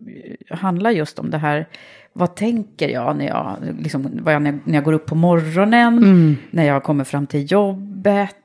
handlar 0.50 0.90
just 0.90 1.18
om 1.18 1.30
det 1.30 1.38
här 1.38 1.66
vad 2.12 2.34
tänker 2.34 2.88
jag 2.88 3.16
när 3.16 3.26
jag, 3.26 3.56
liksom, 3.78 4.20
jag, 4.26 4.42
när 4.42 4.60
jag 4.74 4.84
går 4.84 4.92
upp 4.92 5.06
på 5.06 5.14
morgonen, 5.14 5.98
mm. 5.98 6.36
när 6.50 6.64
jag 6.64 6.82
kommer 6.82 7.04
fram 7.04 7.26
till 7.26 7.52
jobbet, 7.52 8.36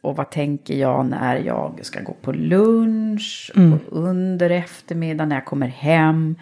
och 0.00 0.16
vad 0.16 0.30
tänker 0.30 0.74
jag 0.74 1.06
när 1.06 1.36
jag 1.36 1.80
ska 1.82 2.00
gå 2.00 2.12
på 2.12 2.32
lunch 2.32 3.52
mm. 3.56 3.72
och 3.72 3.80
under 3.90 4.50
eftermiddagen 4.50 5.28
när 5.28 5.36
jag 5.36 5.44
kommer 5.44 5.66
hem 5.68 6.36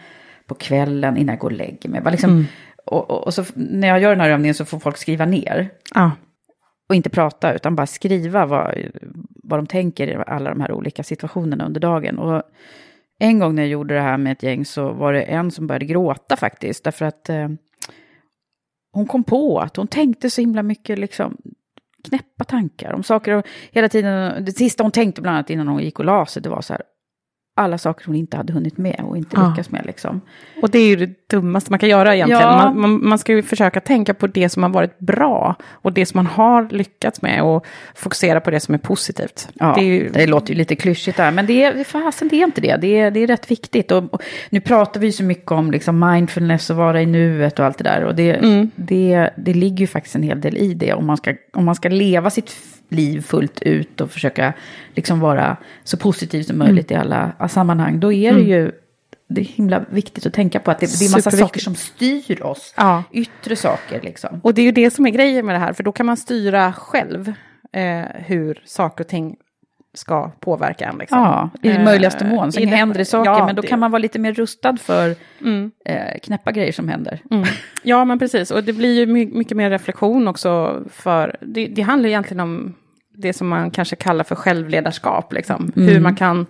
på 0.46 0.54
kvällen 0.54 1.16
innan 1.16 1.32
jag 1.32 1.40
går 1.40 1.50
och 1.50 1.56
lägger 1.56 1.88
mig. 1.88 2.02
Liksom, 2.10 2.30
mm. 2.30 2.44
och, 2.86 3.10
och, 3.10 3.26
och, 3.26 3.34
så 3.34 3.44
när 3.54 3.88
jag 3.88 4.00
gör 4.00 4.10
den 4.10 4.20
här 4.20 4.30
övningen 4.30 4.54
så 4.54 4.64
får 4.64 4.78
folk 4.78 4.96
skriva 4.96 5.26
ner. 5.26 5.70
Ja. 5.94 6.10
Och 6.88 6.94
inte 6.94 7.10
prata 7.10 7.54
utan 7.54 7.76
bara 7.76 7.86
skriva 7.86 8.46
vad, 8.46 8.74
vad 9.42 9.58
de 9.58 9.66
tänker 9.66 10.08
i 10.08 10.16
alla 10.26 10.50
de 10.50 10.60
här 10.60 10.72
olika 10.72 11.02
situationerna 11.02 11.66
under 11.66 11.80
dagen. 11.80 12.18
Och 12.18 12.42
en 13.18 13.38
gång 13.38 13.54
när 13.54 13.62
jag 13.62 13.70
gjorde 13.70 13.94
det 13.94 14.00
här 14.00 14.18
med 14.18 14.32
ett 14.32 14.42
gäng 14.42 14.64
så 14.64 14.92
var 14.92 15.12
det 15.12 15.22
en 15.22 15.50
som 15.50 15.66
började 15.66 15.84
gråta 15.84 16.36
faktiskt. 16.36 16.84
Därför 16.84 17.04
att 17.06 17.28
eh, 17.28 17.48
hon 18.92 19.06
kom 19.06 19.24
på 19.24 19.58
att 19.58 19.76
hon 19.76 19.86
tänkte 19.86 20.30
så 20.30 20.40
himla 20.40 20.62
mycket 20.62 20.98
liksom 20.98 21.36
knäppa 22.04 22.44
tankar 22.44 22.92
om 22.92 23.02
saker. 23.02 23.34
Och 23.34 23.46
hela 23.72 23.88
tiden, 23.88 24.44
det 24.44 24.52
sista 24.52 24.82
hon 24.82 24.92
tänkte 24.92 25.22
bland 25.22 25.36
annat 25.36 25.50
innan 25.50 25.68
hon 25.68 25.82
gick 25.82 25.98
och 25.98 26.04
la 26.04 26.26
sig, 26.26 26.42
det 26.42 26.48
var 26.48 26.60
så 26.60 26.72
här, 26.72 26.82
alla 27.60 27.78
saker 27.78 28.06
hon 28.06 28.14
inte 28.14 28.36
hade 28.36 28.52
hunnit 28.52 28.78
med 28.78 29.00
och 29.04 29.16
inte 29.16 29.36
ja. 29.36 29.48
lyckats 29.48 29.70
med. 29.70 29.86
Liksom. 29.86 30.20
Och 30.62 30.70
det 30.70 30.78
är 30.78 30.86
ju 30.86 30.96
det 30.96 31.28
dummaste 31.30 31.72
man 31.72 31.78
kan 31.78 31.88
göra 31.88 32.14
egentligen. 32.14 32.42
Ja. 32.42 32.56
Man, 32.56 32.80
man, 32.80 33.08
man, 33.08 33.18
ska 33.18 33.32
ju 33.32 33.42
försöka 33.42 33.80
tänka 33.80 34.14
på 34.14 34.26
det 34.26 34.48
som 34.48 34.62
har 34.62 34.70
varit 34.70 34.98
bra 34.98 35.56
och 35.72 35.92
det 35.92 36.06
som 36.06 36.18
man 36.18 36.26
har 36.26 36.68
lyckats 36.70 37.22
med 37.22 37.42
och 37.42 37.66
fokusera 37.94 38.40
på 38.40 38.50
det 38.50 38.60
som 38.60 38.74
är 38.74 38.78
positivt. 38.78 39.48
Ja, 39.54 39.72
det, 39.76 39.80
är 39.80 39.84
ju... 39.84 40.08
det 40.08 40.26
låter 40.26 40.52
ju 40.52 40.58
lite 40.58 40.76
klyschigt 40.76 41.16
där, 41.16 41.30
men 41.30 41.46
det 41.46 41.64
är, 41.64 41.84
fasen, 41.84 42.28
det 42.28 42.36
är 42.36 42.44
inte 42.44 42.60
det. 42.60 42.76
Det 42.76 42.98
är, 42.98 43.10
det 43.10 43.20
är 43.20 43.26
rätt 43.26 43.50
viktigt. 43.50 43.90
Och, 43.90 44.14
och 44.14 44.22
nu 44.50 44.60
pratar 44.60 45.00
vi 45.00 45.12
så 45.12 45.24
mycket 45.24 45.50
om 45.50 45.70
liksom 45.70 46.10
mindfulness 46.10 46.70
och 46.70 46.76
vara 46.76 47.02
i 47.02 47.06
nuet 47.06 47.58
och 47.58 47.64
allt 47.66 47.78
det 47.78 47.84
där. 47.84 48.04
Och 48.04 48.14
det, 48.14 48.34
mm. 48.34 48.70
det, 48.76 49.30
det 49.36 49.54
ligger 49.54 49.78
ju 49.78 49.86
faktiskt 49.86 50.16
en 50.16 50.22
hel 50.22 50.40
del 50.40 50.56
i 50.56 50.74
det 50.74 50.92
om 50.92 51.06
man 51.06 51.16
ska, 51.16 51.34
om 51.52 51.64
man 51.64 51.74
ska 51.74 51.88
leva 51.88 52.30
sitt 52.30 52.50
liv 52.92 53.20
fullt 53.20 53.62
ut 53.62 54.00
och 54.00 54.10
försöka 54.10 54.52
liksom 54.94 55.20
vara 55.20 55.56
så 55.84 55.96
positiv 55.96 56.42
som 56.42 56.58
möjligt 56.58 56.90
mm. 56.90 57.00
i 57.00 57.04
alla 57.04 57.48
sammanhang, 57.48 58.00
då 58.00 58.12
är 58.12 58.32
det 58.32 58.40
mm. 58.40 58.48
ju 58.48 58.72
det 59.28 59.40
är 59.40 59.44
himla 59.44 59.84
viktigt 59.90 60.26
att 60.26 60.32
tänka 60.32 60.60
på 60.60 60.70
att 60.70 60.80
det, 60.80 60.98
det 60.98 61.04
är 61.04 61.10
massa 61.10 61.30
saker 61.30 61.60
som 61.60 61.74
styr 61.74 62.42
oss. 62.42 62.74
Ja. 62.76 63.02
Yttre 63.12 63.56
saker 63.56 64.00
liksom. 64.02 64.40
Och 64.42 64.54
det 64.54 64.62
är 64.62 64.64
ju 64.64 64.72
det 64.72 64.90
som 64.90 65.06
är 65.06 65.10
grejen 65.10 65.46
med 65.46 65.54
det 65.54 65.58
här, 65.58 65.72
för 65.72 65.82
då 65.82 65.92
kan 65.92 66.06
man 66.06 66.16
styra 66.16 66.72
själv 66.72 67.32
eh, 67.72 68.04
hur 68.14 68.62
saker 68.64 69.04
och 69.04 69.08
ting 69.08 69.36
ska 69.94 70.30
påverka 70.40 70.84
en. 70.84 70.98
Liksom. 70.98 71.18
Ja, 71.18 71.50
i 71.62 71.70
eh, 71.70 71.84
möjligaste 71.84 72.24
mån. 72.24 72.52
Sen 72.52 72.68
händer 72.68 72.98
det 72.98 73.04
saker, 73.04 73.30
ja, 73.30 73.46
men 73.46 73.56
då 73.56 73.62
det. 73.62 73.68
kan 73.68 73.78
man 73.78 73.90
vara 73.90 73.98
lite 73.98 74.18
mer 74.18 74.32
rustad 74.32 74.76
för 74.76 75.14
mm. 75.40 75.70
eh, 75.84 76.18
knäppa 76.22 76.52
grejer 76.52 76.72
som 76.72 76.88
händer. 76.88 77.20
Mm. 77.30 77.44
Ja, 77.82 78.04
men 78.04 78.18
precis. 78.18 78.50
Och 78.50 78.64
det 78.64 78.72
blir 78.72 78.94
ju 78.94 79.06
mycket 79.26 79.56
mer 79.56 79.70
reflektion 79.70 80.28
också. 80.28 80.82
för 80.90 81.36
Det, 81.40 81.66
det 81.66 81.82
handlar 81.82 82.08
egentligen 82.08 82.40
om 82.40 82.74
det 83.20 83.32
som 83.32 83.48
man 83.48 83.70
kanske 83.70 83.96
kallar 83.96 84.24
för 84.24 84.34
självledarskap. 84.34 85.32
Liksom. 85.32 85.72
Mm. 85.76 85.88
Hur 85.88 86.00
man 86.00 86.16
kan 86.16 86.46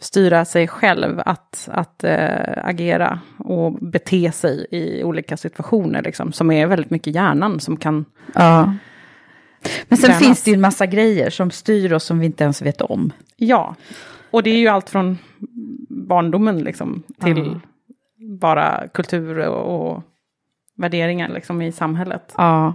styra 0.00 0.44
sig 0.44 0.68
själv 0.68 1.20
att, 1.26 1.68
att 1.72 2.04
äh, 2.04 2.64
agera 2.64 3.20
och 3.38 3.72
bete 3.72 4.32
sig 4.32 4.66
i 4.70 5.04
olika 5.04 5.36
situationer. 5.36 6.02
Liksom, 6.02 6.32
som 6.32 6.50
är 6.50 6.66
väldigt 6.66 6.90
mycket 6.90 7.14
hjärnan 7.14 7.60
som 7.60 7.76
kan... 7.76 8.04
Ja. 8.34 8.74
Men 9.88 9.98
sen 9.98 10.06
tränas. 10.06 10.18
finns 10.18 10.42
det 10.42 10.50
ju 10.50 10.54
en 10.54 10.60
massa 10.60 10.86
grejer 10.86 11.30
som 11.30 11.50
styr 11.50 11.92
oss 11.92 12.04
som 12.04 12.18
vi 12.18 12.26
inte 12.26 12.44
ens 12.44 12.62
vet 12.62 12.80
om. 12.80 13.12
Ja, 13.36 13.74
och 14.30 14.42
det 14.42 14.50
är 14.50 14.58
ju 14.58 14.68
allt 14.68 14.90
från 14.90 15.18
barndomen 15.88 16.58
liksom, 16.58 17.02
till 17.20 17.38
ja. 17.38 17.60
bara 18.40 18.88
kultur 18.88 19.38
och, 19.48 19.90
och 19.90 20.02
värderingar 20.76 21.28
liksom, 21.28 21.62
i 21.62 21.72
samhället. 21.72 22.34
Ja. 22.36 22.74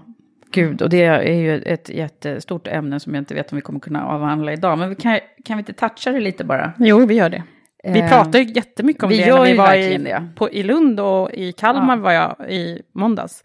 Gud, 0.52 0.82
och 0.82 0.90
det 0.90 1.04
är 1.04 1.34
ju 1.34 1.62
ett 1.62 1.90
jättestort 1.90 2.68
ämne 2.68 3.00
som 3.00 3.16
jag 3.16 3.22
inte 3.22 3.34
vet 3.34 3.52
om 3.52 3.56
vi 3.56 3.62
kommer 3.62 3.80
kunna 3.80 4.06
avhandla 4.06 4.54
idag. 4.54 4.78
Men 4.78 4.90
vi 4.90 4.96
kan, 4.96 5.20
kan 5.46 5.58
vi 5.58 5.62
inte 5.62 5.74
toucha 5.74 6.12
det 6.12 6.20
lite 6.20 6.44
bara? 6.44 6.74
Jo, 6.80 7.06
vi 7.06 7.16
gör 7.16 7.30
det. 7.30 7.44
Vi 7.84 8.00
eh, 8.00 8.10
pratar 8.10 8.40
ju 8.40 8.46
jättemycket 8.46 9.04
om 9.04 9.10
vi 9.10 9.18
det 9.18 9.34
när 9.34 9.46
vi 9.46 9.58
var 9.58 9.76
i, 9.76 10.16
på, 10.36 10.50
i 10.50 10.64
Lund 10.64 11.00
och 11.00 11.32
i 11.32 11.52
Kalmar 11.52 11.98
ja. 11.98 12.04
var 12.04 12.12
jag 12.12 12.52
i 12.52 12.82
måndags. 12.92 13.44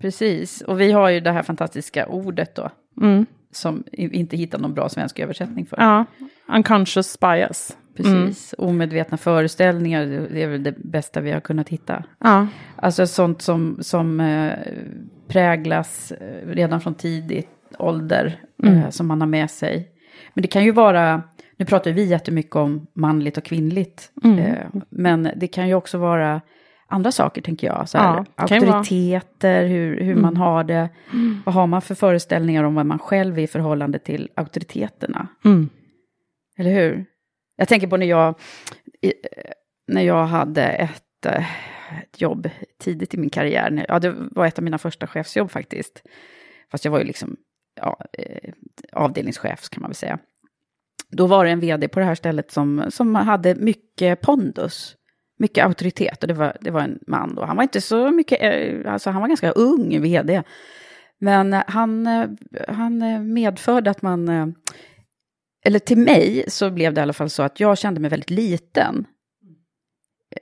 Precis, 0.00 0.60
och 0.60 0.80
vi 0.80 0.92
har 0.92 1.08
ju 1.08 1.20
det 1.20 1.32
här 1.32 1.42
fantastiska 1.42 2.06
ordet 2.06 2.54
då. 2.54 2.70
Mm. 3.00 3.26
Som 3.52 3.84
inte 3.92 4.36
hittar 4.36 4.58
någon 4.58 4.74
bra 4.74 4.88
svensk 4.88 5.18
översättning 5.18 5.66
för. 5.66 5.76
Ja, 5.80 6.04
unconscious 6.48 7.20
bias. 7.20 7.76
Precis, 7.96 8.54
mm. 8.58 8.68
omedvetna 8.68 9.16
föreställningar, 9.16 10.06
det 10.06 10.42
är 10.42 10.48
väl 10.48 10.62
det 10.62 10.74
bästa 10.78 11.20
vi 11.20 11.32
har 11.32 11.40
kunnat 11.40 11.68
hitta. 11.68 12.04
Ja. 12.18 12.46
Alltså 12.76 13.06
sånt 13.06 13.42
som, 13.42 13.78
som 13.80 14.20
eh, 14.20 14.52
präglas 15.28 16.12
eh, 16.12 16.48
redan 16.48 16.80
från 16.80 16.94
tidig 16.94 17.48
ålder, 17.78 18.40
mm. 18.62 18.78
eh, 18.78 18.90
som 18.90 19.06
man 19.06 19.20
har 19.20 19.28
med 19.28 19.50
sig. 19.50 19.88
Men 20.34 20.42
det 20.42 20.48
kan 20.48 20.64
ju 20.64 20.72
vara, 20.72 21.22
nu 21.56 21.64
pratar 21.64 21.90
vi 21.90 22.04
jättemycket 22.04 22.56
om 22.56 22.86
manligt 22.94 23.36
och 23.36 23.44
kvinnligt, 23.44 24.10
mm. 24.24 24.38
eh, 24.38 24.66
men 24.90 25.30
det 25.36 25.46
kan 25.46 25.68
ju 25.68 25.74
också 25.74 25.98
vara 25.98 26.40
andra 26.88 27.12
saker, 27.12 27.42
tänker 27.42 27.66
jag. 27.66 27.88
Så 27.88 27.98
här, 27.98 28.16
ja, 28.16 28.24
auktoriteter, 28.34 29.66
hur, 29.66 30.00
hur 30.00 30.12
mm. 30.12 30.22
man 30.22 30.36
har 30.36 30.64
det. 30.64 30.88
Mm. 31.12 31.42
Vad 31.46 31.54
har 31.54 31.66
man 31.66 31.82
för 31.82 31.94
föreställningar 31.94 32.64
om 32.64 32.74
vad 32.74 32.86
man 32.86 32.98
själv 32.98 33.38
är 33.38 33.42
i 33.42 33.46
förhållande 33.46 33.98
till 33.98 34.28
auktoriteterna? 34.34 35.28
Mm. 35.44 35.68
Eller 36.58 36.70
hur? 36.70 37.04
Jag 37.56 37.68
tänker 37.68 37.86
på 37.86 37.96
när 37.96 38.06
jag, 38.06 38.34
när 39.88 40.02
jag 40.02 40.26
hade 40.26 40.62
ett 40.62 41.26
jobb 42.16 42.50
tidigt 42.78 43.14
i 43.14 43.16
min 43.16 43.30
karriär. 43.30 43.84
Ja, 43.88 43.98
det 43.98 44.14
var 44.30 44.46
ett 44.46 44.58
av 44.58 44.64
mina 44.64 44.78
första 44.78 45.06
chefsjobb 45.06 45.50
faktiskt. 45.50 46.02
Fast 46.70 46.84
jag 46.84 46.92
var 46.92 46.98
ju 46.98 47.04
liksom 47.04 47.36
ja, 47.80 48.00
eh, 48.12 48.52
avdelningschef 48.92 49.68
kan 49.68 49.82
man 49.82 49.90
väl 49.90 49.94
säga. 49.94 50.18
Då 51.10 51.26
var 51.26 51.44
det 51.44 51.50
en 51.50 51.60
vd 51.60 51.88
på 51.88 51.98
det 52.00 52.06
här 52.06 52.14
stället 52.14 52.50
som, 52.50 52.84
som 52.90 53.14
hade 53.14 53.54
mycket 53.54 54.20
pondus, 54.20 54.96
mycket 55.38 55.64
auktoritet. 55.64 56.22
Och 56.22 56.28
det 56.28 56.34
var, 56.34 56.56
det 56.60 56.70
var 56.70 56.80
en 56.80 56.98
man 57.06 57.34
då. 57.34 57.44
Han 57.44 57.56
var 57.56 57.62
inte 57.62 57.80
så 57.80 58.10
mycket, 58.10 58.42
eh, 58.42 58.92
alltså 58.92 59.10
han 59.10 59.20
var 59.20 59.28
ganska 59.28 59.50
ung 59.50 60.02
vd. 60.02 60.42
Men 61.20 61.52
han, 61.52 62.06
eh, 62.06 62.28
han 62.68 62.98
medförde 63.32 63.90
att 63.90 64.02
man 64.02 64.54
eller 65.66 65.78
till 65.78 65.98
mig 65.98 66.44
så 66.48 66.70
blev 66.70 66.94
det 66.94 66.98
i 66.98 67.02
alla 67.02 67.12
fall 67.12 67.30
så 67.30 67.42
att 67.42 67.60
jag 67.60 67.78
kände 67.78 68.00
mig 68.00 68.10
väldigt 68.10 68.30
liten 68.30 69.06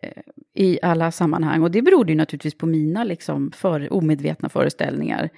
eh, 0.03 0.23
i 0.55 0.79
alla 0.83 1.11
sammanhang. 1.11 1.63
Och 1.63 1.71
det 1.71 1.83
berodde 1.83 2.13
ju 2.13 2.17
naturligtvis 2.17 2.59
på 2.59 2.67
mina 2.67 3.05
liksom, 3.05 3.53
för, 3.53 3.93
omedvetna 3.93 4.49
föreställningar. 4.49 5.29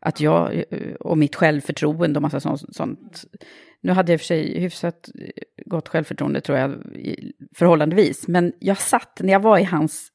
Att 0.00 0.20
jag 0.20 0.64
eh, 0.70 0.94
och 1.00 1.18
mitt 1.18 1.36
självförtroende 1.36 2.18
och 2.18 2.22
massa 2.22 2.40
sånt. 2.40 2.74
sånt. 2.74 3.24
Nu 3.80 3.92
hade 3.92 4.12
jag 4.12 4.20
för 4.20 4.26
sig 4.26 4.60
hyfsat 4.60 5.08
eh, 5.20 5.28
gott 5.66 5.88
självförtroende 5.88 6.40
tror 6.40 6.58
jag, 6.58 6.74
förhållandevis. 7.54 8.28
Men 8.28 8.52
jag 8.58 8.78
satt, 8.78 9.20
när 9.22 9.32
jag 9.32 9.40
var 9.40 9.58
i 9.58 9.64
hans 9.64 10.08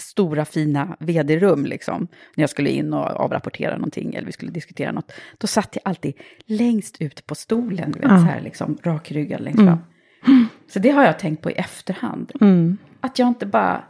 stora 0.00 0.44
fina 0.44 0.96
vd-rum, 1.00 1.66
liksom, 1.66 2.08
när 2.36 2.42
jag 2.42 2.50
skulle 2.50 2.70
in 2.70 2.92
och 2.92 3.06
avrapportera 3.06 3.76
någonting 3.76 4.14
eller 4.14 4.26
vi 4.26 4.32
skulle 4.32 4.50
diskutera 4.50 4.92
något, 4.92 5.12
då 5.38 5.46
satt 5.46 5.76
jag 5.76 5.82
alltid 5.84 6.14
längst 6.44 7.02
ut 7.02 7.26
på 7.26 7.34
stolen, 7.34 7.92
vet, 7.92 8.02
ja. 8.02 8.08
så 8.08 8.24
här 8.24 8.40
liksom 8.40 8.78
rakryggad 8.82 9.40
längst 9.40 9.58
fram. 9.60 9.78
Mm. 10.26 10.46
Så 10.66 10.78
det 10.78 10.90
har 10.90 11.04
jag 11.04 11.18
tänkt 11.18 11.42
på 11.42 11.50
i 11.50 11.54
efterhand. 11.54 12.32
Mm. 12.40 12.78
Att 13.02 13.18
jag 13.18 13.28
inte 13.28 13.46
bara 13.46 13.80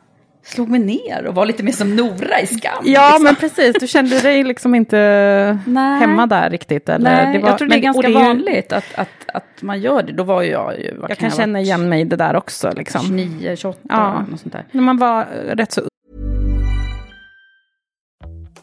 slog 0.45 0.69
mig 0.69 0.81
ner 0.81 1.27
och 1.27 1.35
var 1.35 1.47
lite 1.47 1.63
mer 1.63 1.73
som 1.73 1.97
Nora 1.97 2.41
i 2.41 2.47
Skam. 2.47 2.83
Ja, 2.85 3.09
liksom. 3.09 3.25
men 3.25 3.35
precis. 3.35 3.77
Du 3.81 3.87
kände 3.87 4.21
dig 4.21 4.45
liksom 4.45 4.75
inte 4.75 4.99
Nej. 5.67 6.01
hemma 6.01 6.27
där 6.27 6.51
riktigt? 6.51 6.89
Eller? 6.89 7.25
Nej, 7.25 7.41
var, 7.41 7.49
jag 7.49 7.59
tror 7.59 7.69
det 7.69 7.75
är 7.75 7.79
ganska 7.79 8.09
det 8.09 8.15
vanligt 8.15 8.73
att, 8.73 8.95
att, 8.95 9.09
att 9.35 9.63
man 9.63 9.81
gör 9.81 10.03
det. 10.03 10.13
Då 10.13 10.23
var 10.23 10.43
jag 10.43 10.79
ju... 10.79 10.97
Jag 11.01 11.09
kan, 11.09 11.17
kan 11.17 11.31
känna 11.31 11.61
igen 11.61 11.89
mig 11.89 12.01
i 12.01 12.05
det 12.05 12.17
där 12.17 12.37
också. 12.37 12.73
Liksom. 12.77 13.03
29, 13.03 13.57
28, 13.57 13.79
ja. 13.89 14.25
något 14.31 14.41
sånt 14.41 14.53
där. 14.53 14.65
När 14.71 14.83
man 14.83 14.97
var 14.97 15.27
rätt 15.55 15.73
så 15.73 15.83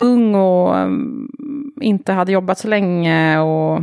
Ung 0.00 0.34
och 0.34 0.76
um, 0.76 1.28
inte 1.80 2.12
hade 2.12 2.32
jobbat 2.32 2.58
så 2.58 2.68
länge 2.68 3.38
och 3.38 3.82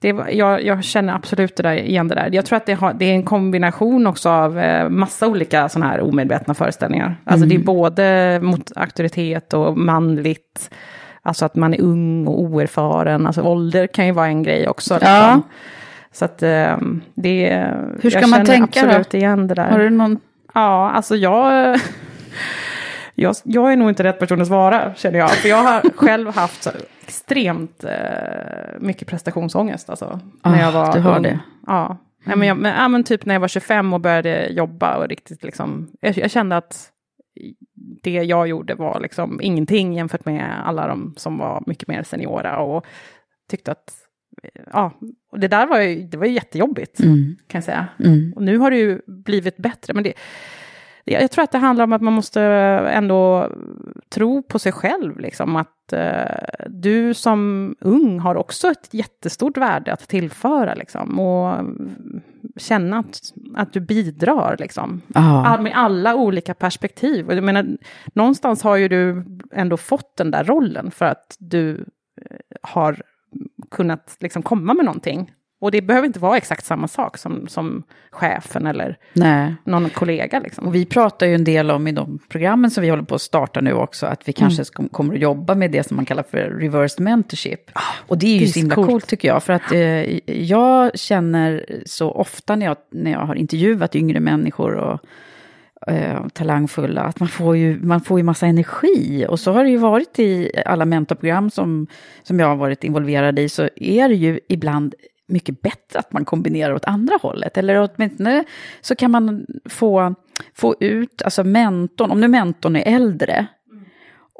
det 0.00 0.08
jag, 0.30 0.64
jag, 0.64 0.84
känner 0.84 1.14
absolut 1.14 1.56
det 1.56 1.62
där, 1.62 1.74
igen 1.74 2.08
det 2.08 2.14
där. 2.14 2.28
Jag 2.32 2.46
tror 2.46 2.56
att 2.56 2.66
det, 2.66 2.74
har, 2.74 2.92
det 2.92 3.04
är 3.04 3.14
en 3.14 3.22
kombination 3.22 4.06
också 4.06 4.30
av 4.30 4.58
eh, 4.58 4.88
massa 4.88 5.26
olika 5.26 5.68
sådana 5.68 5.90
här 5.90 6.00
omedvetna 6.00 6.54
föreställningar. 6.54 7.16
Alltså 7.24 7.44
mm. 7.44 7.48
det 7.48 7.62
är 7.62 7.64
både 7.64 8.38
mot 8.42 8.72
auktoritet 8.76 9.54
och 9.54 9.78
manligt. 9.78 10.70
Alltså 11.22 11.44
att 11.44 11.56
man 11.56 11.74
är 11.74 11.80
ung 11.80 12.26
och 12.26 12.40
oerfaren. 12.40 13.26
Alltså 13.26 13.42
ålder 13.42 13.86
kan 13.86 14.06
ju 14.06 14.12
vara 14.12 14.26
en 14.26 14.42
grej 14.42 14.68
också. 14.68 14.94
Liksom. 14.94 15.10
Ja. 15.10 15.40
Så 16.12 16.24
att 16.24 16.42
eh, 16.42 16.76
det... 17.14 17.66
Hur 18.00 18.10
ska 18.10 18.26
man 18.26 18.46
tänka 18.46 18.80
absolut 18.80 19.10
då? 19.10 19.18
igen 19.18 19.46
det 19.46 19.54
där. 19.54 19.70
Har 19.70 19.78
du 19.78 19.90
någon 19.90 20.18
Ja, 20.54 20.90
alltså 20.90 21.16
jag, 21.16 21.74
jag, 23.18 23.36
jag 23.44 23.72
är 23.72 23.76
nog 23.76 23.88
inte 23.88 24.04
rätt 24.04 24.18
person 24.18 24.40
att 24.40 24.46
svara, 24.46 24.94
känner 24.94 25.18
jag. 25.18 25.30
För 25.30 25.48
jag 25.48 25.62
har 25.62 25.90
själv 25.96 26.28
haft 26.34 26.62
så 26.62 26.70
extremt 27.02 27.84
eh, 27.84 27.90
mycket 28.80 29.08
prestationsångest. 29.08 29.90
Alltså, 29.90 30.20
ah, 30.42 30.50
när 30.50 30.62
jag 30.62 30.72
var 30.72 30.92
du 30.92 31.00
har 31.00 31.20
det? 31.20 31.40
Ja. 31.66 31.86
Mm. 31.86 31.98
Nej, 32.24 32.36
men, 32.36 32.48
jag, 32.48 32.56
men, 32.56 32.74
ja, 32.74 32.88
men 32.88 33.04
typ 33.04 33.26
när 33.26 33.34
jag 33.34 33.40
var 33.40 33.48
25 33.48 33.92
och 33.92 34.00
började 34.00 34.48
jobba 34.48 34.96
och 34.96 35.08
riktigt 35.08 35.44
liksom, 35.44 35.88
jag, 36.00 36.18
jag 36.18 36.30
kände 36.30 36.56
att 36.56 36.90
det 38.02 38.10
jag 38.10 38.48
gjorde 38.48 38.74
var 38.74 39.00
liksom 39.00 39.40
ingenting 39.42 39.92
jämfört 39.92 40.24
med 40.24 40.62
alla 40.64 40.86
de 40.86 41.14
som 41.16 41.38
var 41.38 41.62
mycket 41.66 41.88
mer 41.88 42.02
seniora 42.02 42.58
och 42.58 42.86
tyckte 43.50 43.72
att 43.72 43.92
ja, 44.72 44.92
och 45.32 45.40
det 45.40 45.48
där 45.48 45.66
var 45.66 45.80
ju, 45.80 46.02
det 46.02 46.16
var 46.16 46.26
ju 46.26 46.32
jättejobbigt, 46.32 47.00
mm. 47.00 47.36
kan 47.46 47.58
jag 47.58 47.64
säga. 47.64 47.86
Mm. 48.04 48.32
Och 48.36 48.42
nu 48.42 48.58
har 48.58 48.70
det 48.70 48.76
ju 48.76 49.00
blivit 49.06 49.56
bättre, 49.56 49.94
men 49.94 50.02
det, 50.02 50.12
jag 51.12 51.30
tror 51.30 51.44
att 51.44 51.52
det 51.52 51.58
handlar 51.58 51.84
om 51.84 51.92
att 51.92 52.02
man 52.02 52.12
måste 52.12 52.42
ändå 52.92 53.52
tro 54.08 54.42
på 54.42 54.58
sig 54.58 54.72
själv, 54.72 55.20
liksom 55.20 55.56
att 55.56 55.92
uh, 55.92 56.68
du 56.68 57.14
som 57.14 57.74
ung 57.80 58.18
har 58.18 58.34
också 58.34 58.68
ett 58.68 58.94
jättestort 58.94 59.56
värde 59.56 59.92
att 59.92 60.08
tillföra, 60.08 60.74
liksom, 60.74 61.20
och 61.20 61.64
känna 62.56 62.98
att, 62.98 63.20
att 63.56 63.72
du 63.72 63.80
bidrar, 63.80 64.56
liksom, 64.58 65.02
ah. 65.14 65.60
med 65.60 65.72
alla 65.74 66.14
olika 66.14 66.54
perspektiv. 66.54 67.26
Och 67.26 67.34
jag 67.34 67.44
menar, 67.44 67.66
någonstans 68.14 68.62
har 68.62 68.76
ju 68.76 68.88
du 68.88 69.24
ändå 69.52 69.76
fått 69.76 70.16
den 70.16 70.30
där 70.30 70.44
rollen 70.44 70.90
för 70.90 71.04
att 71.04 71.36
du 71.38 71.84
eh, 72.22 72.36
har 72.62 73.02
kunnat 73.70 74.16
liksom 74.20 74.42
komma 74.42 74.74
med 74.74 74.84
någonting 74.84 75.32
Och 75.60 75.70
det 75.70 75.82
behöver 75.82 76.06
inte 76.06 76.18
vara 76.18 76.36
exakt 76.36 76.64
samma 76.64 76.88
sak 76.88 77.18
som, 77.18 77.48
som 77.48 77.82
chefen 78.10 78.66
eller 78.66 78.98
Nej. 79.12 79.54
någon 79.64 79.90
kollega. 79.90 80.40
Liksom. 80.40 80.66
Och 80.66 80.74
vi 80.74 80.86
pratar 80.86 81.26
ju 81.26 81.34
en 81.34 81.44
del 81.44 81.70
om 81.70 81.86
i 81.86 81.92
de 81.92 82.18
programmen 82.28 82.70
som 82.70 82.82
vi 82.82 82.88
håller 82.90 83.02
på 83.02 83.14
att 83.14 83.22
starta 83.22 83.60
nu 83.60 83.72
också, 83.72 84.06
att 84.06 84.28
vi 84.28 84.32
kanske 84.32 84.64
mm. 84.78 84.88
kommer 84.88 85.14
att 85.14 85.20
jobba 85.20 85.54
med 85.54 85.70
det 85.70 85.86
som 85.86 85.96
man 85.96 86.04
kallar 86.04 86.22
för 86.22 86.38
reversed 86.38 87.00
mentorship. 87.04 87.70
Ah, 87.72 87.80
och 88.06 88.18
det 88.18 88.26
är 88.26 88.32
ju 88.32 88.38
det 88.38 88.44
är 88.44 88.46
så 88.46 88.58
himla 88.58 88.74
coolt. 88.74 88.88
coolt 88.88 89.06
tycker 89.06 89.28
jag, 89.28 89.42
för 89.42 89.52
att 89.52 89.72
eh, 89.72 90.32
jag 90.46 90.98
känner 90.98 91.64
så 91.86 92.10
ofta 92.10 92.56
när 92.56 92.66
jag, 92.66 92.76
när 92.90 93.10
jag 93.10 93.20
har 93.20 93.34
intervjuat 93.34 93.96
yngre 93.96 94.20
människor 94.20 94.74
och 94.74 95.00
eh, 95.92 96.26
talangfulla, 96.32 97.02
att 97.02 97.20
man 97.20 97.28
får, 97.28 97.56
ju, 97.56 97.80
man 97.82 98.00
får 98.00 98.18
ju 98.18 98.22
massa 98.22 98.46
energi. 98.46 99.26
Och 99.28 99.40
så 99.40 99.52
har 99.52 99.64
det 99.64 99.70
ju 99.70 99.76
varit 99.76 100.18
i 100.18 100.50
alla 100.66 100.84
mentorprogram 100.84 101.50
som, 101.50 101.86
som 102.22 102.40
jag 102.40 102.46
har 102.46 102.56
varit 102.56 102.84
involverad 102.84 103.38
i, 103.38 103.48
så 103.48 103.68
är 103.76 104.08
det 104.08 104.14
ju 104.14 104.40
ibland 104.48 104.94
mycket 105.28 105.62
bättre 105.62 105.98
att 105.98 106.12
man 106.12 106.24
kombinerar 106.24 106.74
åt 106.74 106.84
andra 106.84 107.18
hållet. 107.22 107.58
Eller 107.58 107.88
åtminstone 107.94 108.44
så 108.80 108.94
kan 108.94 109.10
man 109.10 109.46
få, 109.64 110.14
få 110.54 110.74
ut, 110.80 111.22
alltså 111.22 111.44
mentorn, 111.44 112.10
om 112.10 112.20
nu 112.20 112.28
mentorn 112.28 112.76
är 112.76 112.94
äldre 112.94 113.46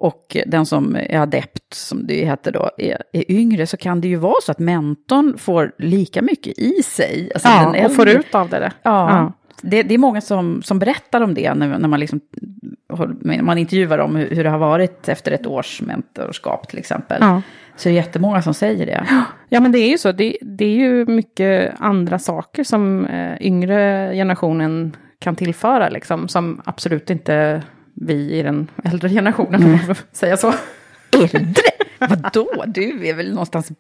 och 0.01 0.37
den 0.47 0.67
som 0.67 0.97
är 0.97 1.19
adept, 1.19 1.75
som 1.75 2.07
det 2.07 2.25
heter 2.25 2.53
då, 2.53 2.71
är, 2.79 3.03
är 3.13 3.31
yngre, 3.31 3.67
så 3.67 3.77
kan 3.77 4.01
det 4.01 4.09
ju 4.09 4.17
vara 4.17 4.41
så 4.43 4.53
att 4.53 4.59
mentorn 4.59 5.39
får 5.39 5.73
lika 5.79 6.23
mycket 6.23 6.59
i 6.59 6.83
sig. 6.83 7.31
Alltså 7.35 7.49
ja, 7.49 7.87
och 7.87 7.95
får 7.95 8.09
ut 8.09 8.35
av 8.35 8.49
det. 8.49 8.73
Ja, 8.83 9.11
ja. 9.11 9.33
Det, 9.63 9.83
det, 9.83 9.95
är 9.95 9.99
många 9.99 10.21
som, 10.21 10.63
som 10.63 10.79
berättar 10.79 11.21
om 11.21 11.35
det 11.35 11.55
när, 11.55 11.79
när 11.79 11.89
man, 11.89 12.01
liksom, 12.01 12.21
man 13.41 13.59
intervjuar 13.59 13.99
om 13.99 14.17
hur, 14.17 14.31
hur 14.31 14.45
det 14.45 14.51
har 14.51 14.59
varit 14.59 15.09
efter 15.09 15.33
ett 15.33 15.47
års 15.47 15.83
mentorskap 15.83 16.69
till 16.69 16.79
exempel. 16.79 17.19
Ja. 17.21 17.43
Så 17.79 17.89
det 17.89 17.93
är 17.93 17.97
jättemånga 17.97 18.43
som 18.43 18.55
säger 18.55 18.87
det. 18.87 19.07
Ja, 19.51 19.61
men 19.61 19.73
det 19.73 19.79
är 19.79 19.89
ju 19.89 19.99
så. 19.99 20.13
Det, 20.13 20.37
det 20.41 20.65
är 20.65 20.77
ju 20.77 21.07
mycket 21.07 21.75
andra 21.79 22.19
saker 22.19 22.65
som 22.65 23.07
eh, 23.07 23.37
yngre 23.41 24.11
generationen 24.15 24.97
kan 25.19 25.37
tillföra, 25.37 25.89
liksom, 25.89 26.29
som 26.29 26.63
absolut 26.65 27.11
inte 27.11 27.63
vi 27.95 28.33
i 28.39 28.43
den 28.43 28.71
äldre 28.85 29.09
generationen, 29.09 29.63
mm. 29.63 29.79
får 29.79 29.97
säga 30.13 30.37
så. 30.37 30.55
Äldre? 31.13 31.63
Vadå? 31.99 32.65
Du 32.67 33.07
är 33.09 33.15
väl 33.15 33.31
någonstans 33.31 33.73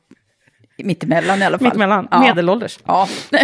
mittemellan 0.78 1.42
i 1.42 1.44
alla 1.44 1.58
fall? 1.58 1.66
Mittemellan, 1.66 2.08
ja. 2.10 2.20
medelålders. 2.20 2.78
Ja. 2.84 3.08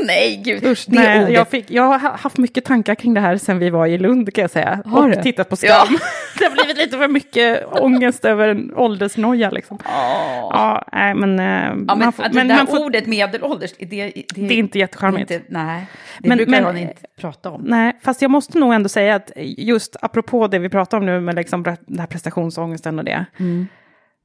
nej, 0.06 0.42
gud. 0.44 0.64
Usch, 0.64 0.84
nej, 0.88 1.32
jag, 1.32 1.48
fick, 1.48 1.70
jag 1.70 1.82
har 1.82 1.98
haft 1.98 2.38
mycket 2.38 2.64
tankar 2.64 2.94
kring 2.94 3.14
det 3.14 3.20
här 3.20 3.36
sen 3.36 3.58
vi 3.58 3.70
var 3.70 3.86
i 3.86 3.98
Lund 3.98 4.34
kan 4.34 4.42
jag 4.42 4.50
säga. 4.50 4.82
Har 4.84 5.02
och 5.02 5.10
du? 5.10 5.22
tittat 5.22 5.48
på 5.48 5.56
Skam. 5.56 5.70
Ja. 5.70 5.86
det 6.38 6.44
har 6.44 6.52
blivit 6.52 6.76
lite 6.76 6.96
för 6.96 7.08
mycket 7.08 7.64
ångest 7.66 8.24
över 8.24 8.48
en 8.48 8.74
åldersnoja 8.74 9.50
liksom. 9.50 9.76
Oh. 9.76 10.50
Ja, 10.50 10.88
nej 10.92 11.14
men... 11.14 11.38
Eh, 11.38 11.84
ja, 11.88 11.94
men, 11.94 12.12
får, 12.12 12.24
men 12.32 12.48
det 12.48 12.54
där 12.54 12.66
får, 12.66 12.84
ordet 12.84 13.06
medelålders, 13.06 13.70
det, 13.78 13.86
det, 13.86 14.24
det 14.34 14.54
är 14.54 14.58
inte 14.58 14.78
jättecharmigt. 14.78 15.30
Inte, 15.30 15.44
nej, 15.48 15.86
det 16.18 16.28
men, 16.28 16.38
brukar 16.38 16.62
men, 16.62 16.76
inte 16.76 17.02
prata 17.20 17.50
om. 17.50 17.62
Nej, 17.64 17.92
fast 18.02 18.22
jag 18.22 18.30
måste 18.30 18.58
nog 18.58 18.74
ändå 18.74 18.88
säga 18.88 19.14
att 19.14 19.32
just 19.36 19.96
apropå 20.02 20.46
det 20.46 20.58
vi 20.58 20.68
pratar 20.68 20.98
om 20.98 21.06
nu 21.06 21.20
med 21.20 21.34
liksom 21.34 21.62
den 21.62 21.98
här 21.98 22.06
prestationsångesten 22.06 22.98
och 22.98 23.04
det. 23.04 23.24
Mm. 23.38 23.66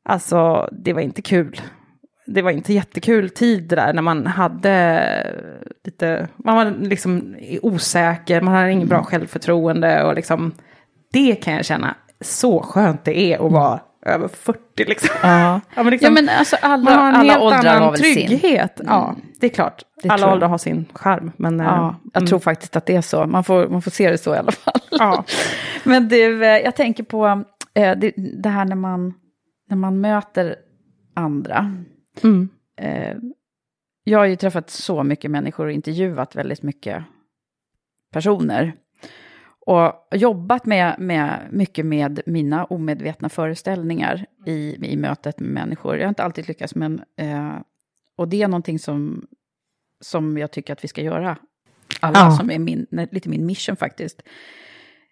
Alltså, 0.10 0.70
det 0.72 0.94
var 0.94 1.02
inte 1.02 1.22
kul 1.22 1.62
det 2.26 2.42
var 2.42 2.52
inte 2.52 2.74
jättekul 2.74 3.30
tid 3.30 3.64
där 3.64 3.94
när 3.94 4.02
man 4.02 4.28
hade 4.28 5.36
lite, 5.84 6.28
man 6.38 6.56
var 6.56 6.88
liksom 6.88 7.36
osäker, 7.62 8.42
man 8.42 8.54
hade 8.54 8.72
inget 8.72 8.90
bra 8.90 8.98
mm. 8.98 9.06
självförtroende 9.06 10.04
och 10.04 10.16
liksom 10.16 10.54
det 11.12 11.36
kan 11.36 11.54
jag 11.54 11.66
känna 11.66 11.96
så 12.22 12.62
skönt 12.62 13.04
det 13.04 13.20
är 13.20 13.46
att 13.46 13.52
vara 13.52 13.80
över 14.06 14.28
40 14.28 14.60
liksom. 14.76 15.10
Ja, 15.22 15.62
ja 15.76 15.84
men, 15.84 15.92
liksom, 15.92 16.16
ja, 16.16 16.22
men 16.22 16.30
alltså 16.30 16.56
alla, 16.62 16.84
man 16.84 16.94
har 16.94 17.10
en 17.10 17.16
alla 17.16 17.34
helt 17.34 17.44
åldrar 17.44 17.76
annan 17.76 17.96
trygghet. 17.96 18.78
Sin. 18.78 18.86
Ja, 18.90 19.16
det 19.40 19.46
är 19.46 19.50
klart. 19.50 19.84
Det 20.04 20.10
alla 20.10 20.34
åldrar 20.34 20.48
har 20.48 20.58
sin 20.58 20.86
charm. 20.94 21.32
Men, 21.38 21.60
ja, 21.60 21.90
eh, 21.90 21.96
jag 22.14 22.22
mm. 22.22 22.28
tror 22.28 22.40
faktiskt 22.40 22.76
att 22.76 22.86
det 22.86 22.96
är 22.96 23.02
så. 23.02 23.26
Man 23.26 23.44
får, 23.44 23.68
man 23.68 23.82
får 23.82 23.92
se 23.92 24.12
det 24.12 24.18
så 24.18 24.36
i 24.36 24.38
alla 24.38 24.52
fall. 24.52 24.80
Ja. 25.00 25.24
men 25.84 26.08
du, 26.08 26.46
eh, 26.46 26.58
jag 26.58 26.76
tänker 26.76 27.04
på 27.04 27.44
eh, 27.74 27.98
det, 27.98 28.14
det 28.16 28.50
här 28.50 28.66
när 28.66 28.76
man, 28.76 29.14
när 29.70 29.78
man 29.78 30.02
möter 30.02 30.56
andra. 31.16 31.72
Mm. 32.24 32.50
Eh, 32.76 33.18
jag 34.04 34.20
har 34.20 34.26
ju 34.26 34.36
träffat 34.36 34.70
så 34.70 35.04
mycket 35.04 35.32
människor 35.32 35.66
och 35.66 35.72
intervjuat 35.72 36.36
väldigt 36.36 36.64
mycket 36.64 37.04
personer. 38.12 38.74
Och 39.68 40.08
jobbat 40.12 40.66
med, 40.66 40.96
med, 41.00 41.40
mycket 41.52 41.86
med 41.86 42.22
mina 42.26 42.66
omedvetna 42.66 43.30
föreställningar 43.30 44.26
i, 44.46 44.86
i 44.92 44.98
mötet 44.98 45.40
med 45.40 45.50
människor. 45.50 45.98
Jag 45.98 46.04
har 46.04 46.10
inte 46.10 46.24
alltid 46.24 46.48
lyckats, 46.48 46.76
men... 46.76 47.02
Eh, 47.18 47.56
och 48.18 48.28
det 48.28 48.42
är 48.42 48.48
någonting 48.48 48.80
som, 48.80 49.28
som 50.02 50.38
jag 50.38 50.52
tycker 50.52 50.74
att 50.74 50.84
vi 50.84 50.88
ska 50.88 51.02
göra. 51.02 51.38
Alla, 52.00 52.20
ja. 52.20 52.32
som 52.32 52.52
är 52.52 52.60
min, 52.60 52.88
lite 53.12 53.30
min 53.30 53.46
mission 53.46 53.76
faktiskt. 53.76 54.22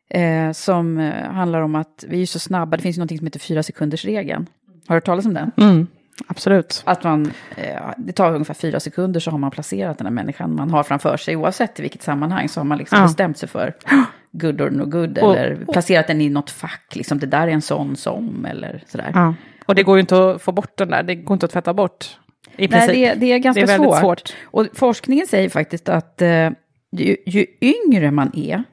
Eh, 0.09 0.51
som 0.51 0.97
eh, 0.97 1.31
handlar 1.31 1.61
om 1.61 1.75
att 1.75 2.05
vi 2.07 2.21
är 2.21 2.25
så 2.25 2.39
snabba, 2.39 2.77
det 2.77 2.83
finns 2.83 2.97
någonting 2.97 3.17
som 3.17 3.27
heter 3.27 3.39
fyra 3.39 3.63
sekunders 3.63 4.05
regeln. 4.05 4.49
Har 4.87 4.95
du 4.95 4.97
hört 4.97 5.05
talas 5.05 5.25
om 5.25 5.33
den? 5.33 5.51
Mm. 5.57 5.87
Absolut. 6.27 6.81
Att 6.85 7.03
man, 7.03 7.31
eh, 7.57 7.81
det 7.97 8.13
tar 8.13 8.33
ungefär 8.33 8.53
fyra 8.53 8.79
sekunder 8.79 9.19
så 9.19 9.31
har 9.31 9.37
man 9.37 9.51
placerat 9.51 9.97
den 9.97 10.07
här 10.07 10.13
människan 10.13 10.55
man 10.55 10.71
har 10.71 10.83
framför 10.83 11.17
sig. 11.17 11.35
Oavsett 11.35 11.79
i 11.79 11.81
vilket 11.81 12.03
sammanhang 12.03 12.49
så 12.49 12.59
har 12.59 12.65
man 12.65 12.77
liksom 12.77 12.97
ja. 12.97 13.03
bestämt 13.03 13.37
sig 13.37 13.49
för 13.49 13.73
good 14.31 14.61
or 14.61 14.69
no 14.69 14.85
good. 14.85 15.17
Och, 15.17 15.37
eller 15.37 15.63
och, 15.67 15.73
placerat 15.73 16.07
den 16.07 16.21
i 16.21 16.29
något 16.29 16.49
fack. 16.49 16.95
Liksom, 16.95 17.19
det 17.19 17.27
där 17.27 17.47
är 17.47 17.51
en 17.51 17.61
sån 17.61 17.95
som 17.95 18.45
eller 18.45 18.83
sådär. 18.87 19.11
Ja. 19.13 19.33
Och 19.65 19.75
det 19.75 19.83
går 19.83 19.97
ju 19.97 20.01
inte 20.01 20.31
att 20.31 20.41
få 20.41 20.51
bort 20.51 20.77
den 20.77 20.89
där. 20.89 21.03
Det 21.03 21.15
går 21.15 21.33
inte 21.33 21.45
att 21.45 21.51
tvätta 21.51 21.73
bort. 21.73 22.17
I 22.57 22.67
Nej, 22.67 22.87
det, 22.87 23.13
det, 23.13 23.31
är 23.31 23.37
ganska 23.37 23.65
det 23.65 23.73
är 23.73 23.77
svårt. 23.77 23.99
svårt. 23.99 24.33
Och 24.43 24.67
forskningen 24.73 25.27
säger 25.27 25.49
faktiskt 25.49 25.89
att 25.89 26.21
eh, 26.21 26.49
ju, 26.91 27.17
ju 27.25 27.45
yngre 27.61 28.11
man 28.11 28.31
är, 28.35 28.63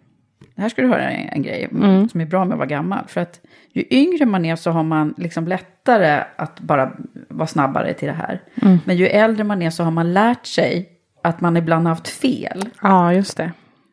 här 0.60 0.68
ska 0.68 0.82
du 0.82 0.88
höra 0.88 1.10
en, 1.10 1.28
en 1.28 1.42
grej 1.42 1.68
mm. 1.70 2.08
som 2.08 2.20
är 2.20 2.26
bra 2.26 2.44
med 2.44 2.54
att 2.54 2.58
vara 2.58 2.68
gammal. 2.68 3.04
För 3.06 3.20
att 3.20 3.40
ju 3.72 3.84
yngre 3.90 4.26
man 4.26 4.44
är 4.44 4.56
så 4.56 4.70
har 4.70 4.82
man 4.82 5.14
liksom 5.16 5.48
lättare 5.48 6.24
att 6.36 6.60
bara 6.60 6.92
vara 7.28 7.46
snabbare 7.46 7.94
till 7.94 8.08
det 8.08 8.14
här. 8.14 8.40
Mm. 8.62 8.78
Men 8.84 8.96
ju 8.96 9.06
äldre 9.06 9.44
man 9.44 9.62
är 9.62 9.70
så 9.70 9.84
har 9.84 9.90
man 9.90 10.12
lärt 10.12 10.46
sig 10.46 10.88
att 11.22 11.40
man 11.40 11.56
ibland 11.56 11.86
haft 11.86 12.08
fel. 12.08 12.68
Ja, 12.82 13.12
just 13.12 13.36
det. 13.36 13.52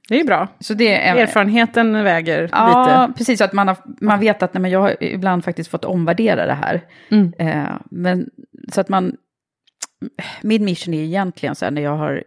Det 0.10 0.20
är 0.20 0.26
bra. 0.26 0.48
Så 0.60 0.74
det 0.74 1.08
är, 1.08 1.16
Erfarenheten 1.16 2.04
väger 2.04 2.50
ja, 2.52 2.68
lite. 2.68 2.94
Ja, 2.94 3.10
precis. 3.18 3.42
Att 3.42 3.54
man, 3.54 3.68
har, 3.68 3.78
man 4.02 4.20
vet 4.20 4.44
att 4.44 4.54
nej, 4.54 4.62
men 4.62 4.72
jag 4.72 4.80
har 4.80 5.04
ibland 5.04 5.44
faktiskt 5.44 5.72
fått 5.72 5.86
omvärdera 5.86 6.46
det 6.46 6.54
här. 6.54 6.82
Mm. 7.10 7.34
Eh, 7.40 7.72
men, 7.92 8.30
så 8.72 8.82
att 8.82 8.90
man... 8.90 9.16
Min 10.42 10.66
mission 10.66 10.94
är 10.94 11.04
egentligen 11.04 11.56
så 11.56 11.66
här 11.66 11.72
när 11.72 11.82
jag 11.82 11.98
har 11.98 12.24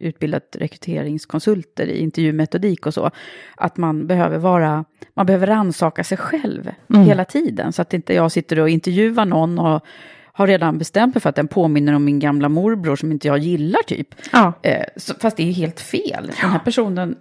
utbildat 0.00 0.56
rekryteringskonsulter 0.58 1.86
i 1.86 1.98
intervjumetodik 1.98 2.86
och 2.86 2.94
så, 2.94 3.10
att 3.56 3.76
man 3.76 4.06
behöver 4.06 4.38
vara, 4.38 4.84
man 5.14 5.26
behöver 5.26 5.46
rannsaka 5.46 6.04
sig 6.04 6.18
själv 6.18 6.70
mm. 6.90 7.02
hela 7.02 7.24
tiden, 7.24 7.72
så 7.72 7.82
att 7.82 7.94
inte 7.94 8.14
jag 8.14 8.32
sitter 8.32 8.58
och 8.58 8.68
intervjuar 8.68 9.24
någon 9.24 9.58
och 9.58 9.84
har 10.32 10.46
redan 10.46 10.78
bestämt 10.78 11.14
mig 11.14 11.20
för 11.22 11.28
att 11.28 11.36
den 11.36 11.48
påminner 11.48 11.92
om 11.92 12.04
min 12.04 12.18
gamla 12.18 12.48
morbror 12.48 12.96
som 12.96 13.12
inte 13.12 13.28
jag 13.28 13.38
gillar 13.38 13.82
typ. 13.82 14.08
Ja. 14.32 14.52
Eh, 14.62 14.84
så, 14.96 15.14
fast 15.14 15.36
det 15.36 15.42
är 15.42 15.46
ju 15.46 15.52
helt 15.52 15.80
fel. 15.80 16.26
Den 16.40 16.50
här 16.50 16.58
personen 16.58 17.16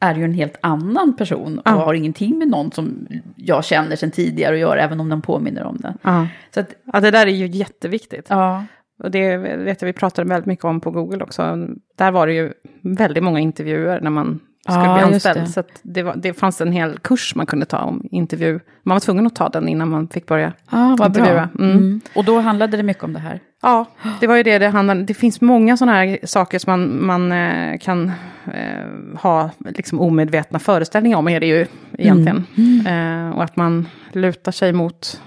är 0.00 0.14
ju 0.14 0.24
en 0.24 0.34
helt 0.34 0.58
annan 0.60 1.16
person 1.16 1.58
och 1.58 1.66
ja. 1.66 1.70
har 1.70 1.94
ingenting 1.94 2.38
med 2.38 2.48
någon 2.48 2.72
som 2.72 3.06
jag 3.36 3.64
känner 3.64 3.96
sedan 3.96 4.10
tidigare 4.10 4.54
att 4.54 4.60
göra, 4.60 4.80
även 4.80 5.00
om 5.00 5.08
den 5.08 5.22
påminner 5.22 5.64
om 5.64 5.76
den. 5.76 5.98
Ja. 6.02 6.26
Så 6.54 6.60
att, 6.60 6.74
ja, 6.92 7.00
det 7.00 7.10
där 7.10 7.26
är 7.26 7.30
ju 7.30 7.46
jätteviktigt. 7.46 8.26
Ja. 8.28 8.64
Och 9.02 9.10
det 9.10 9.36
vet 9.36 9.82
jag 9.82 9.86
vi 9.86 9.92
pratade 9.92 10.28
väldigt 10.28 10.46
mycket 10.46 10.64
om 10.64 10.80
på 10.80 10.90
Google 10.90 11.24
också. 11.24 11.68
Där 11.98 12.10
var 12.10 12.26
det 12.26 12.32
ju 12.32 12.52
väldigt 12.82 13.22
många 13.22 13.40
intervjuer 13.40 14.00
när 14.00 14.10
man 14.10 14.40
skulle 14.68 14.84
ja, 14.84 14.94
bli 14.94 15.14
anställd. 15.14 15.40
Det. 15.40 15.46
Så 15.46 15.62
det, 15.82 16.02
var, 16.02 16.16
det 16.16 16.34
fanns 16.34 16.60
en 16.60 16.72
hel 16.72 16.98
kurs 16.98 17.34
man 17.34 17.46
kunde 17.46 17.66
ta 17.66 17.78
om 17.78 18.08
intervju. 18.10 18.60
Man 18.82 18.94
var 18.94 19.00
tvungen 19.00 19.26
att 19.26 19.34
ta 19.34 19.48
den 19.48 19.68
innan 19.68 19.88
man 19.88 20.08
fick 20.08 20.26
börja 20.26 20.52
ah, 20.66 20.96
vad 20.98 21.08
intervjua. 21.08 21.48
Bra. 21.54 21.64
Mm. 21.64 21.76
Mm. 21.76 22.00
Och 22.14 22.24
då 22.24 22.40
handlade 22.40 22.76
det 22.76 22.82
mycket 22.82 23.04
om 23.04 23.12
det 23.12 23.18
här? 23.18 23.40
Ja, 23.62 23.86
det 24.20 24.26
var 24.26 24.36
ju 24.36 24.42
det 24.42 24.58
det 24.58 24.68
handlade 24.68 25.02
Det 25.02 25.14
finns 25.14 25.40
många 25.40 25.76
sådana 25.76 25.92
här 25.92 26.18
saker 26.24 26.58
som 26.58 26.70
man, 26.70 27.06
man 27.06 27.32
eh, 27.32 27.78
kan 27.78 28.12
eh, 28.54 29.18
ha 29.20 29.50
liksom 29.58 30.00
omedvetna 30.00 30.58
föreställningar 30.58 31.18
om, 31.18 31.28
är 31.28 31.40
det 31.40 31.46
ju 31.46 31.66
egentligen. 31.98 32.46
Mm. 32.56 32.80
mm. 32.80 33.28
Eh, 33.28 33.36
och 33.36 33.44
att 33.44 33.56
man 33.56 33.88
lutar 34.12 34.52
sig 34.52 34.72
mot 34.72 35.20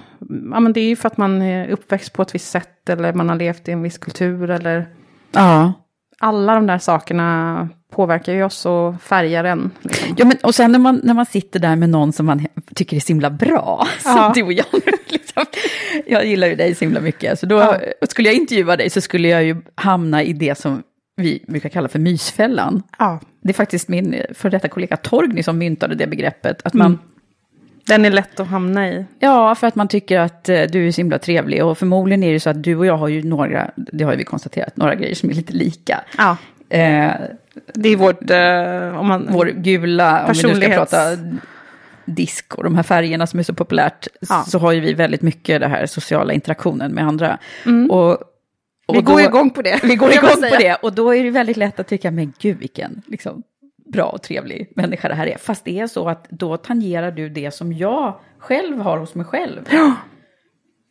ja, 0.51 0.59
men 0.59 0.73
det 0.73 0.79
är 0.79 0.87
ju 0.87 0.95
för 0.95 1.07
att 1.07 1.17
man 1.17 1.41
är 1.41 1.69
uppväxt 1.69 2.13
på 2.13 2.21
ett 2.21 2.35
visst 2.35 2.51
sätt 2.51 2.89
eller 2.89 3.13
man 3.13 3.29
har 3.29 3.35
levt 3.35 3.67
i 3.67 3.71
en 3.71 3.81
viss 3.81 3.97
kultur 3.97 4.49
eller... 4.49 4.87
Ja. 5.31 5.73
Alla 6.19 6.55
de 6.55 6.67
där 6.67 6.77
sakerna 6.77 7.69
påverkar 7.91 8.33
ju 8.33 8.43
oss 8.43 8.65
och 8.65 9.01
färgar 9.01 9.43
en. 9.43 9.71
Liksom. 9.81 10.15
Ja, 10.17 10.25
men, 10.25 10.37
och 10.43 10.55
sen 10.55 10.71
när 10.71 10.79
man, 10.79 11.01
när 11.03 11.13
man 11.13 11.25
sitter 11.25 11.59
där 11.59 11.75
med 11.75 11.89
någon 11.89 12.13
som 12.13 12.25
man 12.25 12.47
tycker 12.75 12.97
är 12.97 13.01
så 13.01 13.07
himla 13.07 13.29
bra, 13.29 13.87
ja. 14.05 14.13
som 14.13 14.31
du 14.35 14.43
och 14.43 14.53
jag. 14.53 14.65
Liksom. 15.07 15.45
Jag 16.05 16.25
gillar 16.25 16.47
ju 16.47 16.55
dig 16.55 16.75
så 16.75 16.85
himla 16.85 16.99
mycket, 16.99 17.39
så 17.39 17.45
då 17.45 17.55
ja. 17.55 17.79
skulle 18.09 18.29
jag 18.29 18.35
intervjua 18.35 18.75
dig 18.75 18.89
så 18.89 19.01
skulle 19.01 19.27
jag 19.27 19.43
ju 19.43 19.55
hamna 19.75 20.23
i 20.23 20.33
det 20.33 20.57
som 20.57 20.83
vi 21.15 21.45
brukar 21.47 21.69
kalla 21.69 21.87
för 21.87 21.99
mysfällan. 21.99 22.83
Ja. 22.99 23.19
Det 23.41 23.49
är 23.49 23.53
faktiskt 23.53 23.87
min 23.87 24.21
för 24.33 24.49
detta 24.49 24.67
kollega 24.67 24.97
Torgny 24.97 25.43
som 25.43 25.57
myntade 25.57 25.95
det 25.95 26.07
begreppet, 26.07 26.61
att 26.65 26.73
man 26.73 26.87
mm 26.87 26.99
Den 27.87 28.05
är 28.05 28.09
lätt 28.09 28.39
att 28.39 28.47
hamna 28.47 28.89
i. 28.89 29.05
Ja, 29.19 29.55
för 29.55 29.67
att 29.67 29.75
man 29.75 29.87
tycker 29.87 30.19
att 30.19 30.49
eh, 30.49 30.61
du 30.61 30.87
är 30.87 30.91
så 30.91 31.01
himla 31.01 31.19
trevlig. 31.19 31.65
Och 31.65 31.77
förmodligen 31.77 32.23
är 32.23 32.33
det 32.33 32.39
så 32.39 32.49
att 32.49 32.63
du 32.63 32.75
och 32.75 32.85
jag 32.85 32.97
har 32.97 33.07
ju 33.07 33.23
några, 33.23 33.71
det 33.75 34.03
har 34.03 34.11
ju 34.11 34.17
vi 34.17 34.23
konstaterat, 34.23 34.77
några 34.77 34.95
grejer 34.95 35.15
som 35.15 35.29
är 35.29 35.33
lite 35.33 35.53
lika. 35.53 36.03
Ja. 36.17 36.37
Eh, 36.69 37.11
Det 37.73 37.89
är 37.89 37.95
vårt, 37.95 38.29
eh, 38.31 38.99
om 38.99 39.07
man... 39.07 39.27
vår 39.31 39.45
gula, 39.45 40.25
om 40.27 40.33
vi 40.33 40.43
nu 40.53 40.61
ska 40.61 40.69
prata 40.69 40.97
disk 42.05 42.55
och 42.55 42.63
de 42.63 42.75
här 42.75 42.83
färgerna 42.83 43.27
som 43.27 43.39
är 43.39 43.43
så 43.43 43.53
populärt, 43.53 44.07
Ja. 44.29 44.43
så 44.47 44.59
har 44.59 44.71
ju 44.71 44.79
vi 44.79 44.93
väldigt 44.93 45.21
mycket 45.21 45.61
det 45.61 45.67
här 45.67 45.85
sociala 45.85 46.33
interaktionen 46.33 46.91
med 46.91 47.03
andra. 47.07 47.37
Och, 47.89 48.11
och 48.85 48.95
Vi 48.95 49.01
går 49.01 49.21
igång 49.21 49.49
på 49.49 49.61
det. 49.61 49.79
Vi 49.83 49.95
går 49.95 50.13
igång 50.13 50.29
på 50.51 50.57
det, 50.59 50.75
och 50.81 50.93
då 50.93 51.15
är 51.15 51.23
det 51.23 51.29
väldigt 51.29 51.57
lätt 51.57 51.79
att 51.79 51.87
tycka, 51.87 52.11
men 52.11 52.33
gud 52.39 52.57
vilken 52.57 53.01
liksom, 53.07 53.43
bra 53.91 54.05
och 54.05 54.21
trevlig 54.21 54.71
människa 54.75 55.07
det 55.07 55.15
här 55.15 55.27
är. 55.27 55.37
Fast 55.37 55.65
det 55.65 55.79
är 55.79 55.87
så 55.87 56.09
att 56.09 56.29
då 56.29 56.57
tangerar 56.57 57.11
du 57.11 57.29
det 57.29 57.51
som 57.51 57.73
jag 57.73 58.19
själv 58.37 58.79
har 58.79 58.97
hos 58.97 59.15
mig 59.15 59.25
själv. 59.25 59.69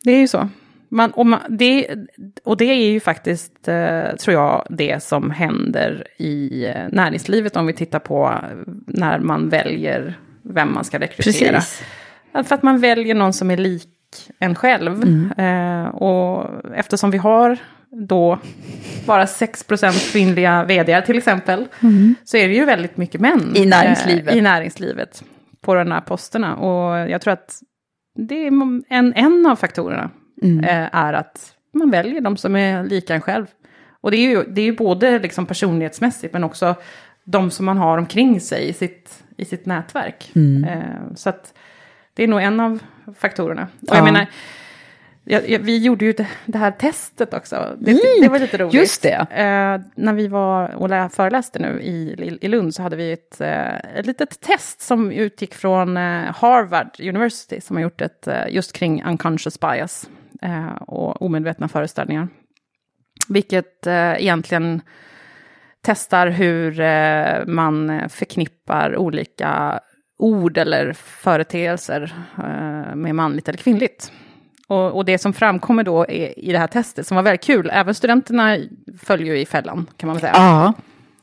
Det 0.03 0.11
är 0.11 0.19
ju 0.19 0.27
så. 0.27 0.49
Man, 0.89 1.11
och, 1.11 1.25
man, 1.25 1.39
det, 1.49 1.95
och 2.43 2.57
det 2.57 2.65
är 2.65 2.91
ju 2.91 2.99
faktiskt, 2.99 3.67
eh, 3.67 4.15
tror 4.15 4.33
jag, 4.33 4.67
det 4.69 5.03
som 5.03 5.31
händer 5.31 6.07
i 6.17 6.65
eh, 6.65 6.87
näringslivet 6.91 7.55
om 7.55 7.67
vi 7.67 7.73
tittar 7.73 7.99
på 7.99 8.35
när 8.87 9.19
man 9.19 9.49
väljer 9.49 10.19
vem 10.43 10.73
man 10.73 10.83
ska 10.83 10.99
rekrytera. 10.99 11.53
Precis. 11.53 11.83
Ja, 12.31 12.43
För 12.43 12.55
att 12.55 12.63
man 12.63 12.79
väljer 12.79 13.15
någon 13.15 13.33
som 13.33 13.51
är 13.51 13.57
lik 13.57 13.89
en 14.39 14.55
själv. 14.55 15.03
Eh, 15.39 15.87
och 15.87 16.49
eftersom 16.75 17.11
vi 17.11 17.17
har 17.17 17.57
då 17.91 18.39
bara 19.05 19.25
6% 19.25 20.11
kvinnliga 20.11 20.63
vd 20.63 21.01
till 21.01 21.17
exempel, 21.17 21.67
så 22.23 22.37
är 22.37 22.47
det 22.47 22.53
ju 22.53 22.65
väldigt 22.65 22.97
mycket 22.97 23.21
män 23.21 23.51
I 23.55 23.65
näringslivet. 23.65 24.31
eh, 24.31 24.37
i 24.37 24.41
näringslivet 24.41 25.23
på 25.61 25.73
de 25.75 25.91
här 25.91 26.01
posterna. 26.01 26.55
Och 26.55 27.09
jag 27.09 27.21
tror 27.21 27.33
att 27.33 27.59
det 28.15 28.35
är 28.47 28.47
en, 28.89 29.13
en 29.15 29.45
av 29.45 29.55
faktorerna 29.55 30.09
eh, 30.43 30.95
är 30.95 31.13
att 31.13 31.53
man 31.73 31.91
väljer 31.91 32.21
de 32.21 32.37
som 32.37 32.55
är 32.55 32.83
lika 32.83 33.15
en 33.15 33.21
själv. 33.21 33.45
Och 34.01 34.11
det 34.11 34.17
är 34.17 34.29
ju, 34.29 34.43
det 34.43 34.61
är 34.61 34.65
ju 34.65 34.75
både 34.75 35.19
liksom 35.19 35.45
personlighetsmässigt 35.45 36.33
men 36.33 36.43
också 36.43 36.75
de 37.23 37.51
som 37.51 37.65
man 37.65 37.77
har 37.77 37.97
omkring 37.97 38.41
sig 38.41 38.69
i 38.69 38.73
sitt, 38.73 39.23
i 39.37 39.45
sitt 39.45 39.65
nätverk. 39.65 40.31
Eh, 40.67 41.15
så 41.15 41.29
att 41.29 41.53
det 42.13 42.23
är 42.23 42.27
nog 42.27 42.41
en 42.41 42.59
av 42.59 42.79
faktororna. 43.19 43.67
Och 43.81 43.87
jag 43.87 43.97
Ja. 43.97 44.03
menar, 44.03 44.25
jag, 45.29 45.59
vi 45.59 45.77
gjorde 45.77 46.05
ju 46.05 46.13
det, 46.13 46.27
det 46.45 46.57
här 46.57 46.71
testet 46.71 47.33
också. 47.33 47.75
Det, 47.79 47.99
det 48.21 48.29
var 48.29 48.39
lite 48.39 48.57
roligt. 48.57 48.73
just 48.73 49.01
det. 49.01 49.13
Eh, 49.31 49.81
när 49.95 50.13
vi 50.13 50.27
var 50.27 50.75
och 50.75 50.89
lä- 50.89 51.09
föreläste 51.09 51.59
nu 51.59 51.81
i, 51.81 52.37
i 52.41 52.47
Lund 52.47 52.75
så 52.75 52.81
hade 52.83 52.95
vi 52.95 53.11
ett, 53.11 53.41
eh, 53.41 53.75
ett 53.75 54.05
litet 54.05 54.41
test 54.41 54.81
som 54.81 55.11
utgick 55.11 55.53
från 55.53 55.97
eh, 55.97 56.35
Harvard 56.35 56.99
University 56.99 57.61
som 57.61 57.75
har 57.75 57.83
gjort 57.83 58.01
ett 58.01 58.27
eh, 58.27 58.43
just 58.49 58.73
kring 58.73 59.03
unconscious 59.03 59.59
bias 59.59 60.09
eh, 60.41 60.73
och 60.81 61.21
omedvetna 61.21 61.67
föreställningar. 61.67 62.27
Vilket 63.29 63.87
eh, 63.87 64.13
egentligen 64.23 64.81
testar 65.81 66.27
hur 66.27 66.75
man 67.45 68.01
förknippar 68.09 68.97
olika 68.97 69.79
ord 70.19 70.57
eller 70.57 70.93
företeelser 70.93 72.13
med 72.95 73.15
manligt 73.15 73.49
eller 73.49 73.57
kvinnligt. 73.57 74.11
Och, 74.67 74.91
och 74.95 75.05
det 75.05 75.17
som 75.17 75.33
framkommer 75.33 75.83
då 75.83 76.05
i 76.37 76.51
det 76.51 76.57
här 76.57 76.67
testet, 76.67 77.07
som 77.07 77.15
var 77.15 77.23
väldigt 77.23 77.43
kul, 77.43 77.69
även 77.73 77.95
studenterna 77.95 78.57
följer 79.03 79.33
ju 79.35 79.39
i 79.41 79.45
fällan, 79.45 79.85
kan 79.97 80.07
man 80.07 80.15
väl 80.15 80.21
säga. 80.21 80.33
Ja, 80.35 80.73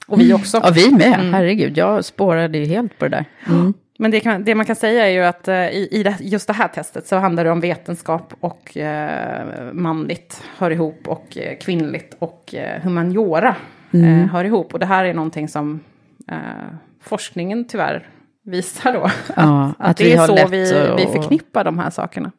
Och 0.07 0.21
vi 0.21 0.33
också. 0.33 0.61
ja 0.63 0.71
vi 0.75 0.91
med. 0.91 1.33
Herregud, 1.33 1.79
jag 1.79 2.05
spårade 2.05 2.59
ju 2.59 2.65
helt 2.67 2.99
på 2.99 3.05
det 3.05 3.11
där. 3.17 3.25
Mm. 3.47 3.75
Men 3.99 4.11
det, 4.11 4.21
kan, 4.21 4.45
det 4.45 4.55
man 4.55 4.67
kan 4.67 4.77
säga 4.77 5.07
är 5.07 5.11
ju 5.11 5.25
att 5.25 5.49
eh, 5.49 5.55
i, 5.57 5.89
i 5.91 6.03
det, 6.03 6.17
just 6.21 6.47
det 6.47 6.53
här 6.53 6.69
testet 6.69 7.07
så 7.07 7.17
handlar 7.17 7.45
det 7.45 7.51
om 7.51 7.61
vetenskap 7.61 8.35
och 8.41 8.77
eh, 8.77 9.73
manligt 9.73 10.43
hör 10.59 10.71
ihop 10.71 11.09
och 11.09 11.39
eh, 11.39 11.59
kvinnligt 11.59 12.17
och 12.19 12.55
eh, 12.55 12.81
humaniora 12.83 13.57
eh, 13.93 14.01
hör 14.33 14.45
ihop. 14.45 14.73
Och 14.75 14.79
det 14.81 14.87
här 14.87 15.05
är 15.05 15.15
någonting 15.15 15.49
som 15.49 15.81
eh, 16.31 16.37
forskningen 17.03 17.65
tyvärr 17.65 18.09
visar 18.45 18.93
då. 18.93 19.11
Ja, 19.37 19.73
att, 19.79 19.91
att 19.91 19.97
det 19.97 20.05
vi 20.05 20.13
är 20.13 20.27
så 20.27 20.35
vi, 20.49 20.73
att- 20.73 21.01
vi 21.01 21.07
förknippar 21.07 21.65
de 21.65 21.79
här 21.79 21.91
sakerna. 21.91 22.33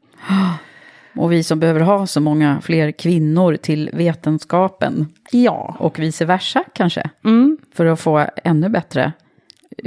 Och 1.16 1.32
vi 1.32 1.44
som 1.44 1.60
behöver 1.60 1.80
ha 1.80 2.08
så 2.08 2.22
många 2.22 2.62
fler 2.62 2.92
kvinnor 2.92 3.56
till 3.56 3.90
vetenskapen. 3.94 5.08
Ja. 5.32 5.76
Och 5.80 6.00
vice 6.00 6.26
versa 6.26 6.64
kanske. 6.74 7.10
Mm. 7.26 7.58
För 7.74 7.86
att 7.86 8.00
få 8.00 8.26
ännu 8.44 8.70
bättre 8.70 9.12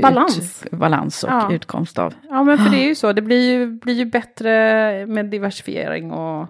Balans. 0.03 0.39
Ut, 0.65 0.71
balans 0.71 1.25
och 1.25 1.31
Ja. 1.31 1.53
utkomst 1.53 1.99
av. 1.99 2.15
Ja, 2.29 2.43
men 2.45 2.59
för 2.59 2.71
det 2.71 2.77
är 2.77 2.87
ju 2.89 2.95
så. 2.95 3.13
Det 3.13 3.23
blir 3.23 3.51
ju, 3.53 3.67
blir 3.67 3.95
ju 3.95 4.05
bättre 4.05 4.51
med 5.07 5.27
diversifiering 5.27 6.13
och 6.13 6.47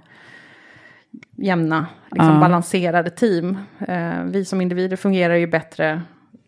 jämna, 1.37 1.87
liksom 2.11 2.35
Ja. 2.35 2.41
balanserade 2.41 3.11
team. 3.11 3.59
Eh, 3.89 4.23
vi 4.25 4.45
som 4.45 4.61
individer 4.61 4.97
fungerar 4.97 5.35
ju 5.35 5.47
bättre 5.47 6.03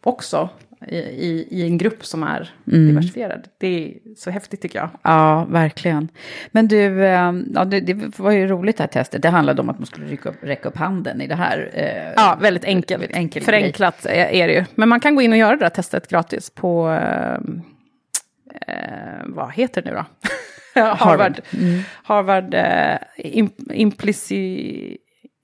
också 0.05 0.49
i, 0.89 0.97
i, 0.97 1.47
i 1.51 1.63
en 1.67 1.79
grupp 1.79 2.05
som 2.05 2.23
är 2.23 2.51
diversifierad. 2.65 3.49
Det 3.59 3.67
är 3.85 4.15
så 4.17 4.31
häftigt 4.31 4.61
tycker 4.63 4.79
jag. 4.79 4.89
Ja, 5.03 5.45
verkligen. 5.51 6.09
Men 6.51 6.69
du, 6.69 7.05
eh, 7.05 7.33
ja, 7.55 7.65
det, 7.65 7.81
det 7.81 8.19
var 8.19 8.31
ju 8.31 8.47
roligt 8.47 8.77
det 8.77 8.83
här 8.83 8.89
testet. 8.89 9.23
Det 9.23 9.29
handlade 9.29 9.63
om 9.63 9.69
att 9.71 9.79
man 9.79 9.87
skulle 9.87 10.07
räcka 10.07 10.29
upp, 10.29 10.37
räcka 10.43 10.69
upp 10.69 10.77
handen 10.77 11.21
i 11.21 11.27
det 11.27 11.35
här. 11.35 11.71
eh, 11.75 12.13
Ja, 12.17 12.39
väldigt 12.41 12.65
enkelt. 12.65 13.03
väldigt 13.03 13.17
enkel 13.17 13.43
Förenklat 13.43 14.07
är 14.07 14.49
det 14.49 14.55
ju. 14.55 14.65
Men 14.75 14.89
man 14.89 15.01
kan 15.01 15.15
gå 15.15 15.23
in 15.23 15.33
och 15.33 15.39
göra 15.39 15.57
det 15.57 15.65
där 15.65 15.71
testet 15.71 16.09
gratis 16.09 16.51
på, 16.51 16.91
eh, 16.91 17.39
eh, 18.67 19.23
vad 19.25 19.53
heter 19.53 19.83
det 19.83 19.91
nu 19.91 19.97
då? 19.97 20.05
Harvard. 20.81 21.41
Harvard 22.03 22.55
eh, 22.55 22.97
im, 23.17 23.51
implici, 23.73 24.99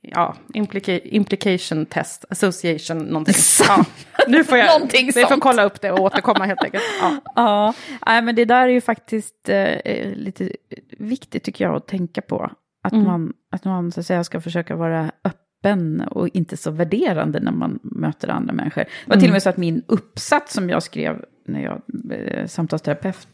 ja, 0.06 0.34
implica, 0.54 0.98
Implication 0.98 1.86
Test 1.86 2.24
Association 2.30 2.98
någonting. 2.98 3.34
Ja, 3.68 3.84
nu 4.28 4.44
får 4.44 4.58
jag, 4.58 4.66
Någonting 4.66 5.06
vi 5.14 5.22
får 5.24 5.40
kolla 5.40 5.64
upp 5.64 5.80
det 5.80 5.92
och 5.92 6.00
återkomma 6.00 6.44
helt 6.44 6.64
enkelt. 6.64 6.84
Ja. 7.00 7.16
Ja, 7.34 7.74
nej, 8.06 8.22
men 8.22 8.34
det 8.34 8.44
där 8.44 8.62
är 8.62 8.68
ju 8.72 8.80
faktiskt 8.80 9.48
eh, 9.48 10.12
lite 10.14 10.50
viktigt 10.98 11.42
tycker 11.44 11.64
jag 11.64 11.76
att 11.76 11.86
tänka 11.86 12.20
på. 12.22 12.50
Att 12.82 12.92
Mm. 12.92 13.04
man, 13.04 13.32
att 13.52 13.64
man 13.64 13.92
så 13.92 14.00
att 14.00 14.06
säga, 14.06 14.24
ska 14.24 14.40
försöka 14.40 14.76
vara 14.76 15.10
öppen 15.24 16.00
och 16.00 16.28
inte 16.28 16.56
så 16.56 16.70
värderande 16.70 17.40
när 17.40 17.52
man 17.52 17.78
möter 17.82 18.28
andra 18.30 18.52
människor. 18.54 18.80
Det 18.84 18.90
var 19.06 19.14
Mm. 19.14 19.20
till 19.20 19.30
och 19.30 19.32
med 19.32 19.42
så 19.42 19.48
att 19.48 19.56
min 19.56 19.82
uppsats 19.86 20.52
som 20.54 20.70
jag 20.70 20.82
skrev 20.82 21.24
när 21.48 21.60
jag 21.62 21.80
eh, 22.12 22.46
samtalsterapeut, 22.46 23.28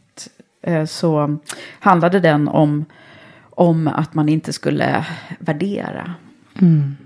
eh, 0.63 0.85
så 0.85 1.39
handlade 1.81 2.21
den 2.21 2.49
om, 2.49 2.85
om 3.51 3.89
att 3.89 4.15
man 4.15 4.29
inte 4.29 4.53
skulle 4.53 5.07
värdera 5.39 6.15
Mm. 6.61 6.97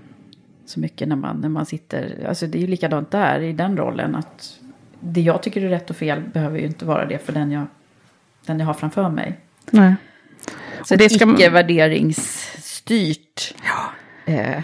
så 0.65 0.79
mycket 0.79 1.07
när 1.07 1.15
man, 1.15 1.41
när 1.41 1.49
man 1.49 1.65
sitter. 1.65 2.25
Alltså 2.29 2.47
det 2.47 2.57
är 2.57 2.61
ju 2.61 2.67
likadant 2.67 3.11
där 3.11 3.39
i 3.39 3.53
den 3.53 3.77
rollen. 3.77 4.15
att 4.15 4.59
Det 4.99 5.21
jag 5.21 5.43
tycker 5.43 5.61
är 5.61 5.69
rätt 5.69 5.89
och 5.89 5.95
fel 5.95 6.21
behöver 6.33 6.59
ju 6.59 6.65
inte 6.65 6.85
vara 6.85 7.05
det 7.05 7.25
för 7.25 7.33
den 7.33 7.51
jag, 7.51 7.65
den 8.45 8.59
jag 8.59 8.65
har 8.65 8.73
framför 8.73 9.09
mig. 9.09 9.39
Nej. 9.71 9.95
Så 10.83 10.93
Och 10.93 10.97
det 10.97 11.09
ska 11.09 11.25
man- 11.25 11.35
icke-värderingsstyrt 11.35 13.53
eh, 14.25 14.61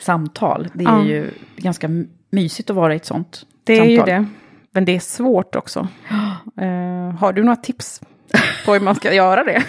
samtal. 0.00 0.68
Det 0.72 0.84
är 0.84 0.88
Ja. 0.88 1.04
ju 1.04 1.30
ganska 1.56 1.88
mysigt 2.30 2.70
att 2.70 2.76
vara 2.76 2.92
i 2.92 2.96
ett 2.96 3.04
sånt 3.04 3.46
Det 3.64 3.72
är 3.72 3.76
samtal. 3.78 3.94
ju 3.96 4.02
det. 4.04 4.26
Men 4.70 4.84
det 4.84 4.96
är 4.96 5.00
svårt 5.00 5.54
också. 5.56 5.88
Eh, 6.56 7.10
har 7.18 7.32
du 7.32 7.42
några 7.42 7.56
tips 7.56 8.00
på 8.64 8.72
hur 8.72 8.80
man 8.80 8.94
ska 8.94 9.12
göra 9.14 9.44
det? 9.44 9.62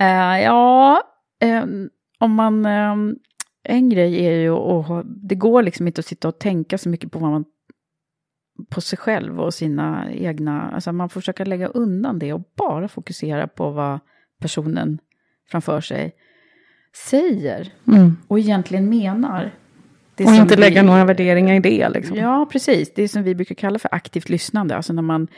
Eh, 0.00 0.42
ja, 0.44 1.02
eh, 1.42 1.64
om 2.18 2.34
man... 2.34 2.66
Eh, 2.66 2.94
en 3.68 3.88
grej 3.88 4.26
är 4.26 4.30
ju 4.32 4.50
att 4.50 5.06
det 5.06 5.34
går 5.34 5.62
liksom 5.62 5.86
inte 5.86 5.98
att 5.98 6.06
sitta 6.06 6.28
och 6.28 6.38
tänka 6.38 6.78
så 6.78 6.88
mycket 6.88 7.12
på 7.12 7.18
vad 7.18 7.30
man 7.30 7.44
på 8.70 8.80
sig 8.80 8.98
själv 8.98 9.40
och 9.40 9.54
sina 9.54 10.12
egna, 10.12 10.62
alltså 10.70 10.92
man 10.92 11.08
får 11.08 11.20
försöka 11.20 11.44
lägga 11.44 11.66
undan 11.66 12.18
det 12.18 12.32
och 12.32 12.42
bara 12.56 12.88
fokusera 12.88 13.46
på 13.48 13.70
vad 13.70 13.98
personen 14.40 14.98
framför 15.50 15.80
sig 15.80 16.12
säger 17.08 17.72
och 18.28 18.38
egentligen 18.38 18.88
menar. 18.88 19.54
Och 20.14 20.32
inte 20.34 20.56
lägga 20.56 20.80
vi- 20.82 20.86
några 20.86 21.04
värderingar 21.04 21.54
i 21.54 21.60
det. 21.60 21.88
Liksom. 21.88 22.16
Ja, 22.16 22.48
precis. 22.52 22.94
Det 22.94 23.02
är 23.02 23.08
som 23.08 23.22
vi 23.22 23.34
brukar 23.34 23.54
kalla 23.54 23.78
för 23.78 23.94
aktivt 23.94 24.28
lyssnande. 24.28 24.76
Alltså 24.76 24.92
när 24.92 25.02
man, 25.02 25.28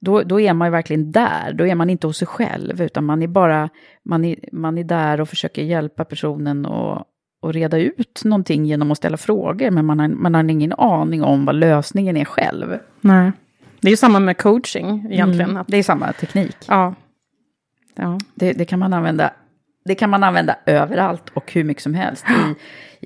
då, 0.00 0.22
då 0.22 0.40
är 0.40 0.52
man 0.52 0.68
ju 0.68 0.72
verkligen 0.72 1.12
där. 1.12 1.52
Då 1.52 1.66
är 1.66 1.74
man 1.74 1.90
inte 1.90 2.06
hos 2.06 2.16
sig 2.16 2.28
själv, 2.28 2.82
utan 2.82 3.04
man 3.04 3.22
är 3.22 3.26
bara 3.26 3.68
man 4.02 4.24
är, 4.24 4.36
man 4.52 4.78
är 4.78 4.84
där 4.84 5.20
och 5.20 5.28
försöker 5.28 5.62
hjälpa 5.62 6.04
personen 6.04 6.66
och, 6.66 7.04
och 7.40 7.52
reda 7.52 7.78
ut 7.78 8.22
någonting 8.24 8.66
genom 8.66 8.90
att 8.90 8.98
ställa 8.98 9.16
frågor. 9.16 9.70
Men 9.70 9.84
man 9.84 10.00
har, 10.00 10.08
man 10.08 10.34
har 10.34 10.50
ingen 10.50 10.72
aning 10.72 11.22
om 11.22 11.44
vad 11.44 11.54
lösningen 11.54 12.16
är 12.16 12.24
själv. 12.24 12.78
Nej. 13.00 13.32
Det 13.80 13.88
är 13.88 13.90
ju 13.90 13.96
samma 13.96 14.20
med 14.20 14.38
coaching 14.38 15.06
egentligen. 15.10 15.50
Mm. 15.50 15.64
Det 15.68 15.76
är 15.76 15.82
samma 15.82 16.12
teknik. 16.12 16.56
ja. 16.68 16.94
ja. 17.94 18.18
Det, 18.34 18.52
det 18.52 18.64
kan 18.64 18.78
man 18.78 18.92
använda 18.92 19.32
det 19.84 19.94
kan 19.94 20.10
man 20.10 20.24
använda 20.24 20.56
överallt 20.66 21.28
och 21.34 21.52
hur 21.52 21.64
mycket 21.64 21.82
som 21.82 21.94
helst. 21.94 22.24
I, 22.28 22.54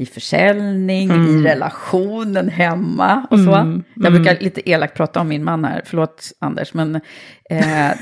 i 0.02 0.06
försäljning, 0.06 1.10
Mm. 1.10 1.26
i 1.26 1.48
relationen 1.48 2.48
hemma 2.48 3.26
och 3.30 3.38
så. 3.38 3.54
Mm, 3.54 3.84
Jag 3.94 4.06
mm. 4.06 4.22
brukar 4.22 4.44
lite 4.44 4.70
elakt 4.70 4.96
prata 4.96 5.20
om 5.20 5.28
min 5.28 5.44
man 5.44 5.64
här, 5.64 5.82
förlåt 5.84 6.32
Anders, 6.38 6.74
men 6.74 6.94
eh, 7.50 7.60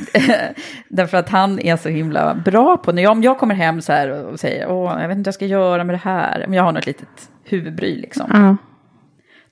därför 0.88 1.16
att 1.16 1.28
han 1.28 1.58
är 1.60 1.76
så 1.76 1.88
himla 1.88 2.34
bra 2.34 2.76
på, 2.76 2.92
när 2.92 3.02
jag, 3.02 3.12
om 3.12 3.22
jag 3.22 3.38
kommer 3.38 3.54
hem 3.54 3.80
så 3.82 3.92
här 3.92 4.10
och 4.10 4.40
säger, 4.40 4.68
åh, 4.70 5.00
jag 5.00 5.08
vet 5.08 5.16
inte 5.18 5.28
vad 5.28 5.32
jag 5.32 5.34
ska 5.34 5.46
göra 5.46 5.84
med 5.84 5.94
det 5.94 6.00
här, 6.04 6.44
men 6.46 6.52
jag 6.56 6.62
har 6.64 6.72
något 6.72 6.86
litet 6.86 7.30
huvudbry 7.44 7.96
liksom. 7.96 8.26
Ja. 8.32 8.56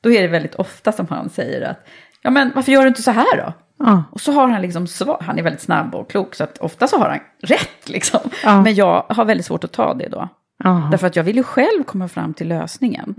Då 0.00 0.12
är 0.12 0.22
det 0.22 0.28
väldigt 0.28 0.54
ofta 0.54 0.92
som 0.92 1.06
han 1.10 1.30
säger 1.30 1.62
att, 1.70 1.86
ja 2.22 2.30
men 2.30 2.52
varför 2.54 2.72
gör 2.72 2.82
du 2.82 2.88
inte 2.88 3.02
så 3.02 3.10
här 3.10 3.36
då? 3.36 3.52
Ja. 3.84 4.04
Och 4.10 4.20
så 4.20 4.32
har 4.32 4.48
han 4.48 4.62
liksom 4.62 4.86
svar, 4.86 5.18
han 5.20 5.38
är 5.38 5.42
väldigt 5.42 5.62
snabb 5.62 5.94
och 5.94 6.10
klok, 6.10 6.34
så 6.34 6.44
att 6.44 6.58
ofta 6.58 6.86
så 6.86 6.98
har 6.98 7.08
han 7.08 7.18
rätt 7.42 7.88
liksom. 7.88 8.20
Ja. 8.44 8.62
Men 8.62 8.74
jag 8.74 9.04
har 9.08 9.24
väldigt 9.24 9.46
svårt 9.46 9.64
att 9.64 9.72
ta 9.72 9.94
det 9.94 10.08
då. 10.08 10.28
Ja. 10.64 10.88
Därför 10.90 11.06
att 11.06 11.16
jag 11.16 11.24
vill 11.24 11.36
ju 11.36 11.42
själv 11.42 11.84
komma 11.86 12.08
fram 12.08 12.34
till 12.34 12.48
lösningen. 12.48 13.14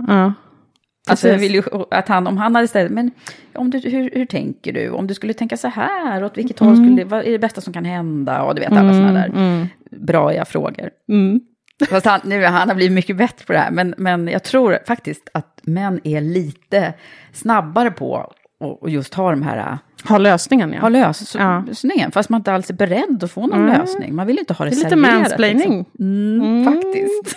Alltså 1.10 1.28
jag 1.28 1.38
vill 1.38 1.54
ju 1.54 1.64
att 1.92 2.08
han, 2.08 2.28
om 2.28 2.38
han 2.38 2.56
hade 2.56 2.68
ställt, 2.68 2.92
men 2.92 3.12
om 3.56 3.70
du, 3.70 3.80
hur, 3.80 4.10
hur 4.14 4.26
tänker 4.26 4.74
du? 4.74 4.90
Om 4.90 5.08
du 5.08 5.14
skulle 5.14 5.34
tänka 5.34 5.58
så 5.58 5.68
här, 5.68 6.24
åt 6.24 6.38
vilket 6.38 6.60
håll 6.60 6.76
skulle, 6.76 7.04
vad 7.04 7.26
är 7.26 7.32
det 7.32 7.40
bästa 7.40 7.62
som 7.62 7.74
kan 7.74 7.86
hända? 7.86 8.44
Och 8.44 8.56
du 8.56 8.62
vet 8.62 8.72
alla 8.72 8.94
sådana 8.94 9.14
där 9.14 9.28
mm. 9.28 9.68
braiga 9.92 10.46
frågor. 10.46 10.90
Mm. 11.10 11.42
Fast 11.90 12.06
han, 12.06 12.20
nu, 12.24 12.46
han 12.46 12.68
har 12.68 12.76
blivit 12.76 12.96
mycket 12.96 13.18
bättre 13.18 13.46
på 13.46 13.54
det 13.54 13.60
här, 13.60 13.72
men, 13.72 13.96
men 13.98 14.28
jag 14.28 14.44
tror 14.44 14.80
faktiskt 14.88 15.30
att 15.34 15.60
män 15.64 16.00
är 16.04 16.22
lite 16.22 16.94
snabbare 17.34 17.92
på 17.92 18.34
att 18.62 18.92
just 18.92 19.14
ha 19.14 19.30
de 19.32 19.42
här, 19.42 19.78
Ha 20.10 20.18
lösningen, 20.18 20.74
ja. 20.74 20.80
ha 20.82 20.90
lös, 20.90 21.36
Ja. 21.40 21.64
lösningen, 21.68 22.12
fast 22.12 22.30
man 22.30 22.40
inte 22.40 22.54
alls 22.54 22.70
är 22.70 22.74
beredd 22.74 23.24
att 23.24 23.32
få 23.32 23.48
någon 23.48 23.60
Mm. 23.66 23.80
lösning. 23.80 24.16
Man 24.16 24.28
vill 24.28 24.40
inte 24.40 24.54
ha 24.54 24.66
det, 24.66 24.72
Det 24.72 24.76
är 24.82 24.84
lite 24.84 24.96
mansplaining. 24.96 25.78
Liksom. 25.78 25.86
Mm, 26.00 26.42
Mm. 26.42 26.66
Faktiskt. 26.74 27.36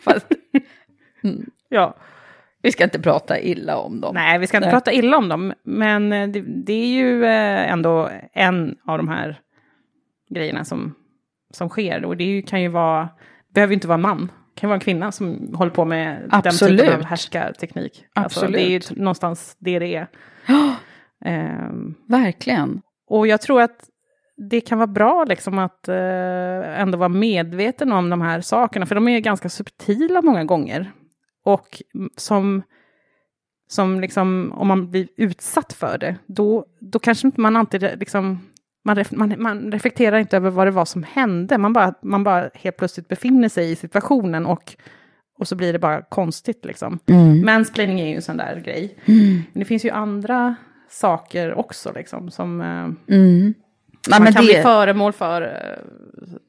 fast 0.04 0.26
ja. 1.68 1.94
vi 2.62 2.72
ska 2.72 2.84
inte 2.84 3.00
prata 3.00 3.40
illa 3.40 3.76
om 3.76 4.00
dem. 4.00 4.14
Nej, 4.14 4.38
vi 4.38 4.46
ska 4.46 4.56
inte 4.56 4.66
Nej. 4.66 4.72
prata 4.74 4.92
illa 4.92 5.16
om 5.16 5.28
dem, 5.28 5.52
men 5.64 6.12
eh, 6.12 6.28
det, 6.28 6.40
det 6.40 6.72
är 6.72 6.86
ju 6.86 7.24
eh, 7.24 7.72
ändå 7.72 8.10
en 8.32 8.76
av 8.86 8.98
de 8.98 9.08
här 9.08 9.40
grejerna 10.30 10.64
som, 10.64 10.94
som 11.52 11.68
sker. 11.68 12.04
Och 12.04 12.16
det 12.16 12.24
ju, 12.24 12.42
kan 12.42 12.62
ju 12.62 12.68
vara, 12.68 13.08
behöver 13.54 13.70
ju 13.70 13.74
inte 13.74 13.88
vara 13.88 13.98
man, 13.98 14.32
kan 14.58 14.68
vara 14.70 14.74
en 14.76 14.80
kvinna 14.80 15.12
som 15.12 15.54
håller 15.54 15.70
på 15.70 15.84
med 15.84 16.20
den 16.20 16.28
Absolut. 16.32 16.80
typen 16.80 16.94
av 16.94 17.04
härskarteknik. 17.04 18.04
Alltså, 18.14 18.40
Absolut. 18.40 18.56
det 18.56 18.62
är 18.62 18.70
ju 18.70 19.02
någonstans 19.02 19.56
det 19.58 19.78
det 19.78 19.94
är. 19.94 20.06
Ehm, 21.24 21.94
Verkligen. 22.08 22.80
och 23.08 23.26
jag 23.26 23.40
tror 23.40 23.62
att 23.62 23.88
det 24.50 24.60
kan 24.60 24.78
vara 24.78 24.86
bra 24.86 25.24
liksom 25.28 25.58
att 25.58 25.88
eh, 25.88 26.80
ändå 26.80 26.98
vara 26.98 27.08
medveten 27.08 27.92
om 27.92 28.10
de 28.10 28.20
här 28.20 28.40
sakerna, 28.40 28.86
för 28.86 28.94
de 28.94 29.08
är 29.08 29.20
ganska 29.20 29.48
subtila 29.48 30.22
många 30.22 30.44
gånger. 30.44 30.92
Och 31.44 31.82
som, 32.16 32.62
som 33.68 34.00
liksom, 34.00 34.52
om 34.56 34.68
man 34.68 34.90
blir 34.90 35.08
utsatt 35.16 35.72
för 35.72 35.98
det, 35.98 36.16
då, 36.26 36.66
då 36.80 36.98
kanske 36.98 37.26
inte 37.28 37.40
man 37.40 37.56
alltid 37.56 37.82
liksom, 37.82 38.40
man, 38.88 38.96
ref, 38.96 39.10
man, 39.10 39.34
man 39.38 39.72
reflekterar 39.72 40.18
inte 40.18 40.36
över 40.36 40.50
vad 40.50 40.66
det 40.66 40.70
var 40.70 40.84
som 40.84 41.02
hände, 41.02 41.58
man 41.58 41.72
bara, 41.72 41.94
man 42.02 42.24
bara 42.24 42.50
helt 42.54 42.76
plötsligt 42.76 43.08
befinner 43.08 43.48
sig 43.48 43.70
i 43.70 43.76
situationen 43.76 44.46
och, 44.46 44.76
och 45.38 45.48
så 45.48 45.56
blir 45.56 45.72
det 45.72 45.78
bara 45.78 46.02
konstigt 46.02 46.64
liksom. 46.64 46.98
Mm. 47.06 47.44
Mansplaining 47.44 48.00
är 48.00 48.08
ju 48.08 48.14
en 48.14 48.22
sån 48.22 48.36
där 48.36 48.62
grej. 48.64 48.98
Men 49.52 49.60
det 49.60 49.64
finns 49.64 49.84
ju 49.84 49.90
andra 49.90 50.54
saker 50.90 51.54
också 51.54 51.92
liksom 51.92 52.30
som 52.30 52.60
eh, 52.60 53.14
Mm. 53.16 53.54
Man 54.10 54.22
men 54.22 54.32
kan 54.32 54.46
det, 54.46 54.52
bli 54.52 54.62
föremål 54.62 55.12
för, 55.12 55.42
eh, 55.42 55.84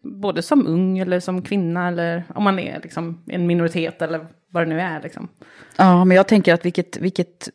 både 0.04 0.42
som 0.42 0.68
ung 0.68 1.00
eller 1.00 1.20
som 1.20 1.42
kvinna 1.42 1.88
eller 1.88 2.24
om 2.36 2.44
man 2.44 2.60
är 2.60 2.80
liksom 2.84 3.24
en 3.28 3.48
minoritet 3.48 4.02
eller 4.02 4.28
vad 4.52 4.64
det 4.64 4.70
nu 4.70 4.82
är. 4.82 5.02
Liksom. 5.02 5.28
Ja, 5.78 6.06
men 6.06 6.18
jag 6.18 6.28
tänker 6.28 6.54
att 6.54 6.66
vilket, 6.66 6.98
vilket 6.98 7.50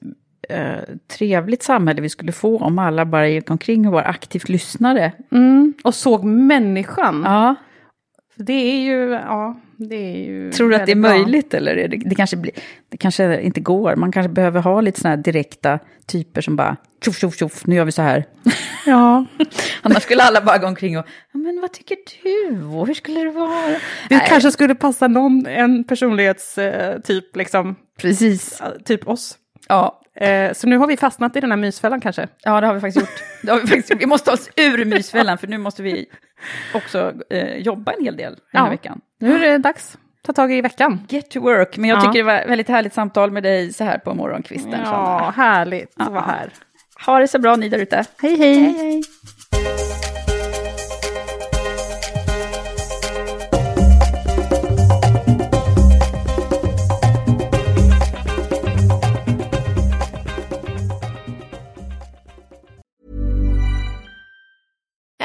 eh, 0.49 0.77
trevligt 1.19 1.63
samhälle 1.63 2.01
vi 2.03 2.09
skulle 2.09 2.33
få 2.33 2.59
om 2.59 2.79
alla 2.79 3.05
bara 3.05 3.29
gick 3.29 3.51
omkring 3.51 3.87
och 3.87 3.93
var 3.93 4.03
aktivt 4.03 4.49
lyssnare. 4.49 5.13
Mm. 5.33 5.75
Och 5.85 5.95
såg 5.95 6.25
människan. 6.25 7.23
Ja, 7.27 7.55
Det 8.37 8.53
är 8.53 8.81
ju, 8.85 9.11
ja, 9.11 9.61
det 9.77 9.95
är 9.97 10.17
ju 10.27 10.53
tror 10.53 10.69
du 10.71 10.77
att 10.77 10.87
det 10.87 10.93
är 10.93 10.97
bra. 10.97 11.11
möjligt 11.11 11.55
eller 11.55 11.77
är 11.77 11.89
det, 11.89 11.97
det, 11.97 12.15
kanske 12.15 12.37
blir, 12.37 12.53
det 12.89 12.97
kanske 12.97 13.41
inte 13.41 13.61
går. 13.61 13.97
Man 13.97 14.13
kanske 14.13 14.29
behöver 14.33 14.61
ha 14.61 14.81
lite 14.81 15.01
sådana 15.01 15.17
här 15.17 15.23
direkta 15.23 15.79
typer 16.07 16.41
som 16.41 16.57
bara 16.57 16.77
tjoff, 17.05 17.19
tjoff, 17.19 17.37
tjoff, 17.37 17.67
nu 17.67 17.75
gör 17.75 17.85
vi 17.85 17.93
så 17.93 18.03
här. 18.03 18.25
Ja, 18.87 19.25
Annars 19.83 20.03
skulle 20.03 20.23
alla 20.23 20.41
bara 20.41 20.59
gå 20.59 20.67
omkring 20.67 20.99
och, 20.99 21.05
ja, 21.33 21.39
men 21.39 21.61
vad 21.61 21.73
tycker 21.73 21.97
du? 22.23 22.65
Och 22.65 22.87
hur 22.87 22.95
skulle 22.95 23.21
det 23.21 23.31
vara? 23.31 23.69
det 24.09 24.17
Nej, 24.17 24.27
kanske 24.29 24.51
skulle 24.51 24.75
passa 24.75 25.09
någon, 25.09 25.47
en 25.47 25.85
personlighetstyp, 25.85 27.37
liksom, 27.37 27.77
Precis. 27.99 28.61
eh, 28.61 28.69
typ 28.85 29.09
oss. 29.09 29.37
Ja, 29.69 30.01
Eh, 30.21 30.53
så 30.53 30.67
nu 30.67 30.79
har 30.79 30.87
vi 30.87 30.97
fastnat 30.97 31.37
i 31.37 31.41
den 31.41 31.51
här 31.51 31.57
mysfällan 31.59 32.01
kanske. 32.01 32.29
ja, 32.43 32.61
det 32.61 32.67
har 32.67 32.75
vi 32.75 32.81
faktiskt 32.81 33.07
gjort. 33.09 33.23
Det 33.43 33.51
har 33.53 33.61
vi, 33.61 33.67
faktiskt 33.67 33.91
gjort. 33.91 34.01
vi 34.03 34.07
måste 34.07 34.27
ta 34.31 34.33
oss 34.35 34.51
ur 34.57 34.85
mysfällan, 34.85 35.39
för 35.39 35.47
nu 35.47 35.59
måste 35.59 35.83
vi 35.83 36.07
också 36.75 37.13
eh, 37.31 37.57
jobba 37.57 37.93
en 37.93 38.05
hel 38.05 38.17
del 38.17 38.33
den 38.53 38.61
här 38.61 38.67
Ja. 38.67 38.71
veckan. 38.71 39.01
Nu 39.21 39.35
är 39.35 39.39
det 39.51 39.59
dags. 39.59 39.99
Ta 40.27 40.33
tag 40.33 40.53
i 40.53 40.61
veckan. 40.61 41.07
Get 41.09 41.31
to 41.31 41.41
work, 41.41 41.77
men 41.77 41.91
jag 41.91 41.97
Ja. 41.97 42.01
tycker 42.01 42.13
det 42.19 42.23
var 42.23 42.35
ett 42.35 42.49
väldigt 42.51 42.69
härligt 42.69 42.95
samtal 42.95 43.31
med 43.31 43.43
dig 43.43 43.73
så 43.73 43.85
här 43.85 43.99
på 43.99 44.15
morgonkvisten. 44.15 44.71
Ja, 44.73 44.85
Sanna. 44.85 45.31
härligt 45.31 45.93
att 45.97 46.13
vara 46.13 46.21
här. 46.21 46.51
Ha 47.07 47.19
det 47.19 47.29
så 47.29 47.39
bra 47.39 47.57
ni 47.57 47.69
där 47.69 47.79
ute. 47.79 48.05
Hej, 48.23 48.37
hej. 48.39 48.55
hej. 48.63 49.03